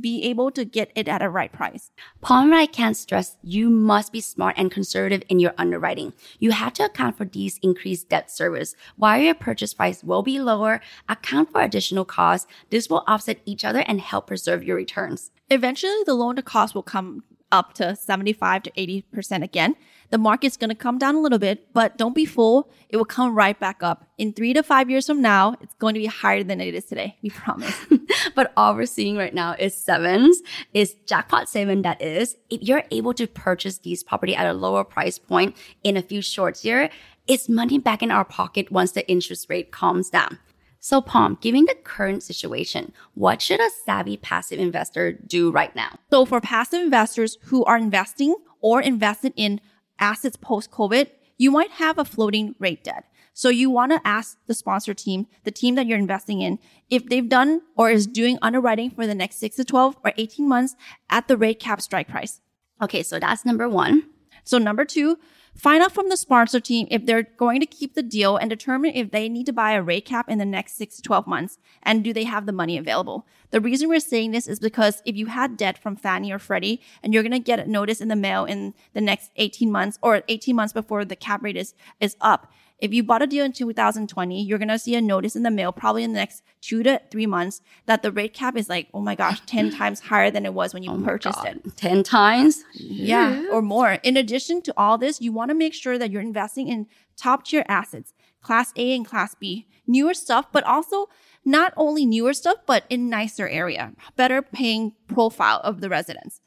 be 0.00 0.24
able 0.24 0.50
to 0.52 0.64
get 0.64 0.90
it 0.94 1.08
at 1.08 1.22
a 1.22 1.28
right 1.28 1.52
price. 1.52 1.90
Palm 2.20 2.46
and 2.46 2.54
I 2.54 2.66
can't 2.66 2.96
stress 2.96 3.36
you 3.42 3.70
must 3.70 4.12
be 4.12 4.20
smart 4.20 4.56
and 4.58 4.70
conservative 4.70 5.22
in 5.28 5.38
your 5.38 5.54
underwriting. 5.58 6.12
You 6.38 6.52
have 6.52 6.72
to 6.74 6.84
account 6.84 7.18
for 7.18 7.24
these 7.24 7.58
increased 7.62 8.08
debt 8.08 8.30
service. 8.30 8.74
While 8.96 9.20
your 9.20 9.34
purchase 9.34 9.74
price 9.74 10.02
will 10.02 10.22
be 10.22 10.40
lower, 10.40 10.80
account 11.08 11.50
for 11.52 11.60
additional 11.60 12.04
costs. 12.04 12.46
This 12.70 12.88
will 12.88 13.04
offset 13.06 13.40
each 13.44 13.64
other 13.64 13.80
and 13.80 14.00
help 14.00 14.26
preserve 14.26 14.64
your 14.64 14.76
returns. 14.76 15.30
Eventually, 15.50 16.02
the 16.06 16.14
loan 16.14 16.36
to 16.36 16.42
cost 16.42 16.74
will 16.74 16.82
come 16.82 17.24
up 17.52 17.74
to 17.74 17.94
75 17.94 18.64
to 18.64 18.70
80% 18.72 19.44
again. 19.44 19.76
The 20.10 20.18
market's 20.18 20.56
going 20.56 20.70
to 20.70 20.74
come 20.74 20.98
down 20.98 21.14
a 21.14 21.20
little 21.20 21.38
bit, 21.38 21.72
but 21.72 21.96
don't 21.96 22.14
be 22.14 22.24
fooled. 22.24 22.66
It 22.88 22.96
will 22.96 23.04
come 23.04 23.34
right 23.34 23.58
back 23.58 23.82
up. 23.82 24.06
In 24.18 24.32
three 24.32 24.52
to 24.54 24.62
five 24.62 24.90
years 24.90 25.06
from 25.06 25.22
now, 25.22 25.54
it's 25.60 25.74
going 25.74 25.94
to 25.94 26.00
be 26.00 26.06
higher 26.06 26.42
than 26.42 26.60
it 26.60 26.74
is 26.74 26.84
today. 26.84 27.16
We 27.22 27.30
promise. 27.30 27.74
but 28.34 28.52
all 28.56 28.74
we're 28.74 28.86
seeing 28.86 29.16
right 29.16 29.34
now 29.34 29.54
is 29.58 29.76
sevens, 29.76 30.40
is 30.72 30.96
jackpot 31.06 31.48
seven. 31.48 31.82
That 31.82 32.00
is, 32.00 32.36
if 32.50 32.62
you're 32.62 32.84
able 32.90 33.14
to 33.14 33.26
purchase 33.26 33.78
these 33.78 34.02
property 34.02 34.34
at 34.34 34.46
a 34.46 34.52
lower 34.52 34.84
price 34.84 35.18
point 35.18 35.56
in 35.82 35.96
a 35.96 36.02
few 36.02 36.22
short 36.22 36.64
years, 36.64 36.90
it's 37.26 37.48
money 37.48 37.78
back 37.78 38.02
in 38.02 38.10
our 38.10 38.24
pocket 38.24 38.72
once 38.72 38.92
the 38.92 39.08
interest 39.08 39.48
rate 39.48 39.70
calms 39.70 40.10
down. 40.10 40.38
So, 40.80 41.00
Palm, 41.00 41.38
given 41.40 41.66
the 41.66 41.76
current 41.76 42.24
situation, 42.24 42.92
what 43.14 43.40
should 43.40 43.60
a 43.60 43.70
savvy 43.84 44.16
passive 44.16 44.58
investor 44.58 45.12
do 45.12 45.52
right 45.52 45.74
now? 45.76 45.96
So, 46.10 46.24
for 46.24 46.40
passive 46.40 46.80
investors 46.80 47.38
who 47.42 47.64
are 47.66 47.76
investing 47.76 48.34
or 48.60 48.82
invested 48.82 49.32
in 49.36 49.60
assets 50.00 50.36
post 50.36 50.72
COVID, 50.72 51.06
you 51.38 51.50
might 51.50 51.70
have 51.72 51.98
a 51.98 52.04
floating 52.04 52.54
rate 52.58 52.84
debt. 52.84 53.04
So, 53.34 53.48
you 53.48 53.70
want 53.70 53.92
to 53.92 54.00
ask 54.06 54.36
the 54.46 54.54
sponsor 54.54 54.92
team, 54.92 55.26
the 55.44 55.50
team 55.50 55.74
that 55.76 55.86
you're 55.86 55.98
investing 55.98 56.42
in, 56.42 56.58
if 56.90 57.08
they've 57.08 57.28
done 57.28 57.62
or 57.76 57.90
is 57.90 58.06
doing 58.06 58.38
underwriting 58.42 58.90
for 58.90 59.06
the 59.06 59.14
next 59.14 59.36
six 59.36 59.56
to 59.56 59.64
12 59.64 59.96
or 60.04 60.12
18 60.18 60.46
months 60.46 60.76
at 61.08 61.28
the 61.28 61.36
rate 61.38 61.58
cap 61.58 61.80
strike 61.80 62.08
price. 62.08 62.42
Okay, 62.82 63.02
so 63.02 63.18
that's 63.18 63.46
number 63.46 63.68
one. 63.68 64.04
So, 64.44 64.58
number 64.58 64.84
two, 64.84 65.18
Find 65.54 65.82
out 65.82 65.92
from 65.92 66.08
the 66.08 66.16
sponsor 66.16 66.60
team 66.60 66.88
if 66.90 67.04
they're 67.04 67.22
going 67.22 67.60
to 67.60 67.66
keep 67.66 67.94
the 67.94 68.02
deal 68.02 68.36
and 68.36 68.48
determine 68.48 68.92
if 68.94 69.10
they 69.10 69.28
need 69.28 69.46
to 69.46 69.52
buy 69.52 69.72
a 69.72 69.82
rate 69.82 70.06
cap 70.06 70.28
in 70.28 70.38
the 70.38 70.46
next 70.46 70.76
six 70.76 70.96
to 70.96 71.02
12 71.02 71.26
months 71.26 71.58
and 71.82 72.02
do 72.02 72.12
they 72.12 72.24
have 72.24 72.46
the 72.46 72.52
money 72.52 72.78
available. 72.78 73.26
The 73.50 73.60
reason 73.60 73.88
we're 73.88 74.00
saying 74.00 74.30
this 74.30 74.48
is 74.48 74.58
because 74.58 75.02
if 75.04 75.14
you 75.14 75.26
had 75.26 75.58
debt 75.58 75.76
from 75.76 75.94
Fannie 75.94 76.32
or 76.32 76.38
Freddie 76.38 76.80
and 77.02 77.12
you're 77.12 77.22
going 77.22 77.32
to 77.32 77.38
get 77.38 77.60
a 77.60 77.70
notice 77.70 78.00
in 78.00 78.08
the 78.08 78.16
mail 78.16 78.46
in 78.46 78.72
the 78.94 79.00
next 79.02 79.30
18 79.36 79.70
months 79.70 79.98
or 80.02 80.22
18 80.26 80.56
months 80.56 80.72
before 80.72 81.04
the 81.04 81.16
cap 81.16 81.42
rate 81.42 81.58
is, 81.58 81.74
is 82.00 82.16
up, 82.22 82.50
if 82.82 82.92
you 82.92 83.04
bought 83.04 83.22
a 83.22 83.28
deal 83.28 83.44
in 83.44 83.52
2020, 83.52 84.42
you're 84.42 84.58
going 84.58 84.68
to 84.68 84.78
see 84.78 84.96
a 84.96 85.00
notice 85.00 85.36
in 85.36 85.44
the 85.44 85.52
mail 85.52 85.70
probably 85.70 86.02
in 86.02 86.12
the 86.12 86.18
next 86.18 86.42
two 86.60 86.82
to 86.82 87.00
three 87.12 87.26
months 87.26 87.60
that 87.86 88.02
the 88.02 88.10
rate 88.10 88.34
cap 88.34 88.56
is 88.56 88.68
like, 88.68 88.88
oh 88.92 89.00
my 89.00 89.14
gosh, 89.14 89.40
10 89.46 89.70
times 89.70 90.00
higher 90.00 90.32
than 90.32 90.44
it 90.44 90.52
was 90.52 90.74
when 90.74 90.82
you 90.82 90.90
oh 90.90 91.00
purchased 91.00 91.44
it. 91.44 91.76
10 91.76 92.02
times? 92.02 92.64
Yeah, 92.74 93.46
or 93.52 93.62
more. 93.62 93.92
In 94.02 94.16
addition 94.16 94.62
to 94.62 94.74
all 94.76 94.98
this, 94.98 95.20
you 95.20 95.32
want 95.32 95.50
to 95.50 95.54
make 95.54 95.74
sure 95.74 95.96
that 95.96 96.10
you're 96.10 96.20
investing 96.20 96.66
in 96.66 96.88
top 97.16 97.44
tier 97.46 97.64
assets, 97.68 98.14
class 98.42 98.72
A 98.74 98.96
and 98.96 99.06
class 99.06 99.36
B, 99.36 99.68
newer 99.86 100.12
stuff, 100.12 100.46
but 100.50 100.64
also 100.64 101.08
not 101.44 101.72
only 101.76 102.04
newer 102.04 102.34
stuff, 102.34 102.56
but 102.66 102.84
in 102.90 103.08
nicer 103.08 103.46
area, 103.46 103.92
better 104.16 104.42
paying 104.42 104.94
profile 105.06 105.60
of 105.62 105.80
the 105.80 105.88
residents. 105.88 106.40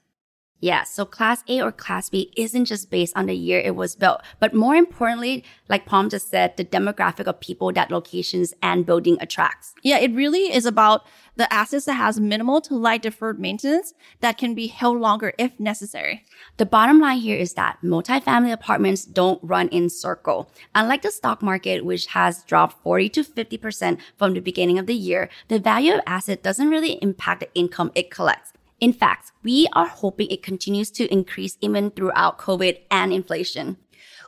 Yeah, 0.66 0.82
so 0.82 1.06
class 1.06 1.44
A 1.48 1.62
or 1.62 1.72
class 1.72 2.10
B 2.10 2.34
isn't 2.36 2.66
just 2.66 2.90
based 2.90 3.16
on 3.16 3.28
the 3.28 3.36
year 3.36 3.60
it 3.60 3.76
was 3.76 3.96
built, 3.96 4.22
but 4.40 4.56
more 4.56 4.76
importantly, 4.76 5.44
like 5.70 5.86
Palm 5.86 6.10
just 6.10 6.32
said, 6.32 6.58
the 6.58 6.66
demographic 6.66 7.28
of 7.28 7.40
people 7.40 7.72
that 7.74 7.92
locations 7.92 8.52
and 8.64 8.84
building 8.84 9.16
attracts. 9.22 9.76
Yeah, 9.84 10.00
it 10.00 10.12
really 10.16 10.52
is 10.52 10.66
about 10.66 11.06
the 11.36 11.54
assets 11.54 11.86
that 11.86 11.94
has 11.94 12.20
minimal 12.20 12.62
to 12.62 12.76
light 12.76 13.04
deferred 13.04 13.40
maintenance 13.40 13.94
that 14.22 14.40
can 14.40 14.56
be 14.56 14.66
held 14.66 15.00
longer 15.00 15.34
if 15.38 15.52
necessary. 15.60 16.26
The 16.58 16.66
bottom 16.66 17.00
line 17.00 17.20
here 17.20 17.38
is 17.38 17.54
that 17.54 17.78
multifamily 17.84 18.52
apartments 18.52 19.06
don't 19.06 19.40
run 19.44 19.68
in 19.68 19.88
circle. 19.92 20.50
Unlike 20.74 21.04
the 21.04 21.12
stock 21.12 21.44
market, 21.44 21.86
which 21.86 22.08
has 22.08 22.42
dropped 22.42 22.82
40 22.82 23.10
to 23.10 23.24
50% 23.24 24.00
from 24.18 24.34
the 24.34 24.40
beginning 24.40 24.80
of 24.80 24.88
the 24.88 24.96
year, 24.96 25.30
the 25.48 25.60
value 25.60 25.94
of 25.94 26.02
asset 26.08 26.42
doesn't 26.42 26.70
really 26.70 26.94
impact 27.04 27.42
the 27.42 27.54
income 27.54 27.92
it 27.94 28.10
collects. 28.10 28.55
In 28.86 28.94
fact, 28.94 29.32
we 29.42 29.68
are 29.74 29.88
hoping 29.88 30.30
it 30.30 30.44
continues 30.44 30.92
to 30.92 31.12
increase 31.12 31.58
even 31.60 31.90
throughout 31.90 32.38
COVID 32.38 32.78
and 32.92 33.12
inflation. 33.12 33.78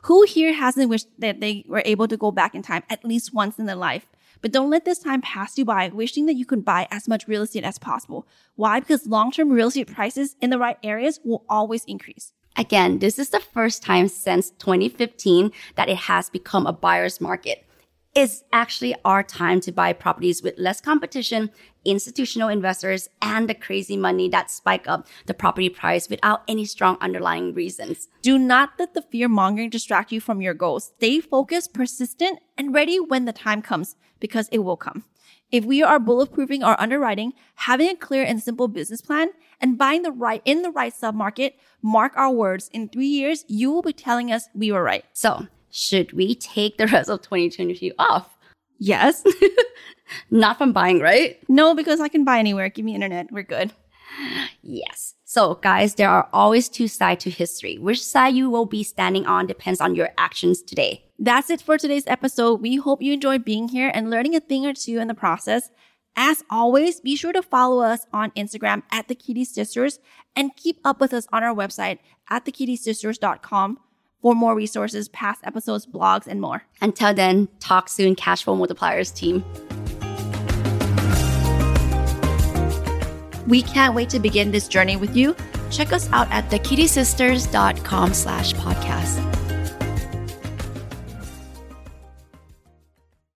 Who 0.06 0.24
here 0.24 0.52
hasn't 0.52 0.90
wished 0.90 1.06
that 1.20 1.38
they 1.38 1.64
were 1.68 1.84
able 1.84 2.08
to 2.08 2.16
go 2.16 2.32
back 2.32 2.56
in 2.56 2.62
time 2.62 2.82
at 2.90 3.04
least 3.04 3.32
once 3.32 3.60
in 3.60 3.66
their 3.66 3.76
life? 3.76 4.06
But 4.40 4.50
don't 4.50 4.68
let 4.68 4.84
this 4.84 4.98
time 4.98 5.22
pass 5.22 5.56
you 5.56 5.64
by 5.64 5.86
wishing 5.90 6.26
that 6.26 6.34
you 6.34 6.44
could 6.44 6.64
buy 6.64 6.88
as 6.90 7.06
much 7.06 7.28
real 7.28 7.42
estate 7.42 7.62
as 7.62 7.78
possible. 7.78 8.26
Why? 8.56 8.80
Because 8.80 9.06
long-term 9.06 9.52
real 9.52 9.68
estate 9.68 9.94
prices 9.94 10.34
in 10.40 10.50
the 10.50 10.58
right 10.58 10.78
areas 10.82 11.20
will 11.22 11.44
always 11.48 11.84
increase. 11.84 12.32
Again, 12.56 12.98
this 12.98 13.20
is 13.20 13.28
the 13.28 13.38
first 13.38 13.84
time 13.84 14.08
since 14.08 14.50
2015 14.58 15.52
that 15.76 15.88
it 15.88 15.98
has 15.98 16.30
become 16.30 16.66
a 16.66 16.72
buyer's 16.72 17.20
market 17.20 17.64
is 18.14 18.42
actually 18.52 18.94
our 19.04 19.22
time 19.22 19.60
to 19.60 19.72
buy 19.72 19.92
properties 19.92 20.42
with 20.42 20.58
less 20.58 20.80
competition, 20.80 21.50
institutional 21.84 22.48
investors, 22.48 23.08
and 23.22 23.48
the 23.48 23.54
crazy 23.54 23.96
money 23.96 24.28
that 24.28 24.50
spike 24.50 24.88
up 24.88 25.06
the 25.26 25.34
property 25.34 25.68
price 25.68 26.08
without 26.08 26.42
any 26.48 26.64
strong 26.64 26.96
underlying 27.00 27.54
reasons. 27.54 28.08
Do 28.22 28.38
not 28.38 28.70
let 28.78 28.94
the 28.94 29.02
fear 29.02 29.28
mongering 29.28 29.70
distract 29.70 30.10
you 30.10 30.20
from 30.20 30.40
your 30.40 30.54
goals. 30.54 30.92
Stay 30.96 31.20
focused, 31.20 31.72
persistent, 31.72 32.40
and 32.56 32.74
ready 32.74 32.98
when 32.98 33.24
the 33.24 33.32
time 33.32 33.62
comes 33.62 33.96
because 34.20 34.48
it 34.50 34.58
will 34.58 34.76
come. 34.76 35.04
If 35.50 35.64
we 35.64 35.82
are 35.82 35.98
bulletproofing 35.98 36.62
our 36.62 36.78
underwriting, 36.78 37.32
having 37.54 37.88
a 37.88 37.96
clear 37.96 38.22
and 38.22 38.42
simple 38.42 38.68
business 38.68 39.00
plan, 39.00 39.30
and 39.60 39.78
buying 39.78 40.02
the 40.02 40.12
right 40.12 40.42
in 40.44 40.62
the 40.62 40.70
right 40.70 40.92
submarket, 40.92 41.52
mark 41.80 42.12
our 42.16 42.30
words. 42.30 42.68
In 42.72 42.88
three 42.88 43.06
years, 43.06 43.44
you 43.48 43.70
will 43.72 43.82
be 43.82 43.92
telling 43.92 44.30
us 44.30 44.48
we 44.54 44.70
were 44.70 44.82
right. 44.82 45.04
So 45.12 45.48
should 45.78 46.12
we 46.12 46.34
take 46.34 46.76
the 46.76 46.86
rest 46.92 47.08
of 47.08 47.22
2022 47.22 47.92
off? 47.98 48.36
Yes. 48.78 49.24
Not 50.30 50.58
from 50.58 50.72
buying, 50.72 51.00
right? 51.00 51.38
No, 51.48 51.74
because 51.74 52.00
I 52.00 52.08
can 52.08 52.24
buy 52.24 52.38
anywhere. 52.38 52.68
Give 52.68 52.84
me 52.84 52.94
internet. 52.94 53.30
We're 53.30 53.42
good. 53.42 53.72
Yes. 54.62 55.14
So, 55.24 55.56
guys, 55.56 55.94
there 55.94 56.08
are 56.08 56.28
always 56.32 56.68
two 56.68 56.88
sides 56.88 57.24
to 57.24 57.30
history. 57.30 57.76
Which 57.78 58.02
side 58.02 58.34
you 58.34 58.48
will 58.48 58.64
be 58.64 58.82
standing 58.82 59.26
on 59.26 59.46
depends 59.46 59.80
on 59.80 59.94
your 59.94 60.10
actions 60.16 60.62
today. 60.62 61.04
That's 61.18 61.50
it 61.50 61.60
for 61.60 61.76
today's 61.76 62.06
episode. 62.06 62.62
We 62.62 62.76
hope 62.76 63.02
you 63.02 63.12
enjoyed 63.12 63.44
being 63.44 63.68
here 63.68 63.90
and 63.92 64.10
learning 64.10 64.34
a 64.34 64.40
thing 64.40 64.64
or 64.64 64.72
two 64.72 64.98
in 64.98 65.08
the 65.08 65.14
process. 65.14 65.70
As 66.16 66.42
always, 66.50 67.00
be 67.00 67.14
sure 67.14 67.32
to 67.32 67.42
follow 67.42 67.82
us 67.82 68.06
on 68.12 68.30
Instagram 68.32 68.82
at 68.90 69.08
the 69.08 69.14
Kitti 69.14 69.46
Sisters 69.46 70.00
and 70.34 70.56
keep 70.56 70.80
up 70.84 71.00
with 71.00 71.12
us 71.12 71.26
on 71.32 71.44
our 71.44 71.54
website 71.54 71.98
at 72.30 72.44
thekittisisters.com 72.44 73.78
for 74.20 74.34
more 74.34 74.54
resources, 74.54 75.08
past 75.08 75.40
episodes, 75.44 75.86
blogs, 75.86 76.26
and 76.26 76.40
more. 76.40 76.62
Until 76.80 77.14
then, 77.14 77.48
talk 77.60 77.88
soon, 77.88 78.16
Cashflow 78.16 78.58
Multipliers 78.58 79.14
team. 79.14 79.44
We 83.46 83.62
can't 83.62 83.94
wait 83.94 84.10
to 84.10 84.20
begin 84.20 84.50
this 84.50 84.68
journey 84.68 84.96
with 84.96 85.16
you. 85.16 85.34
Check 85.70 85.92
us 85.92 86.10
out 86.12 86.30
at 86.30 86.50
thekittisisters.com 86.50 88.12
slash 88.14 88.52
podcast. 88.54 89.47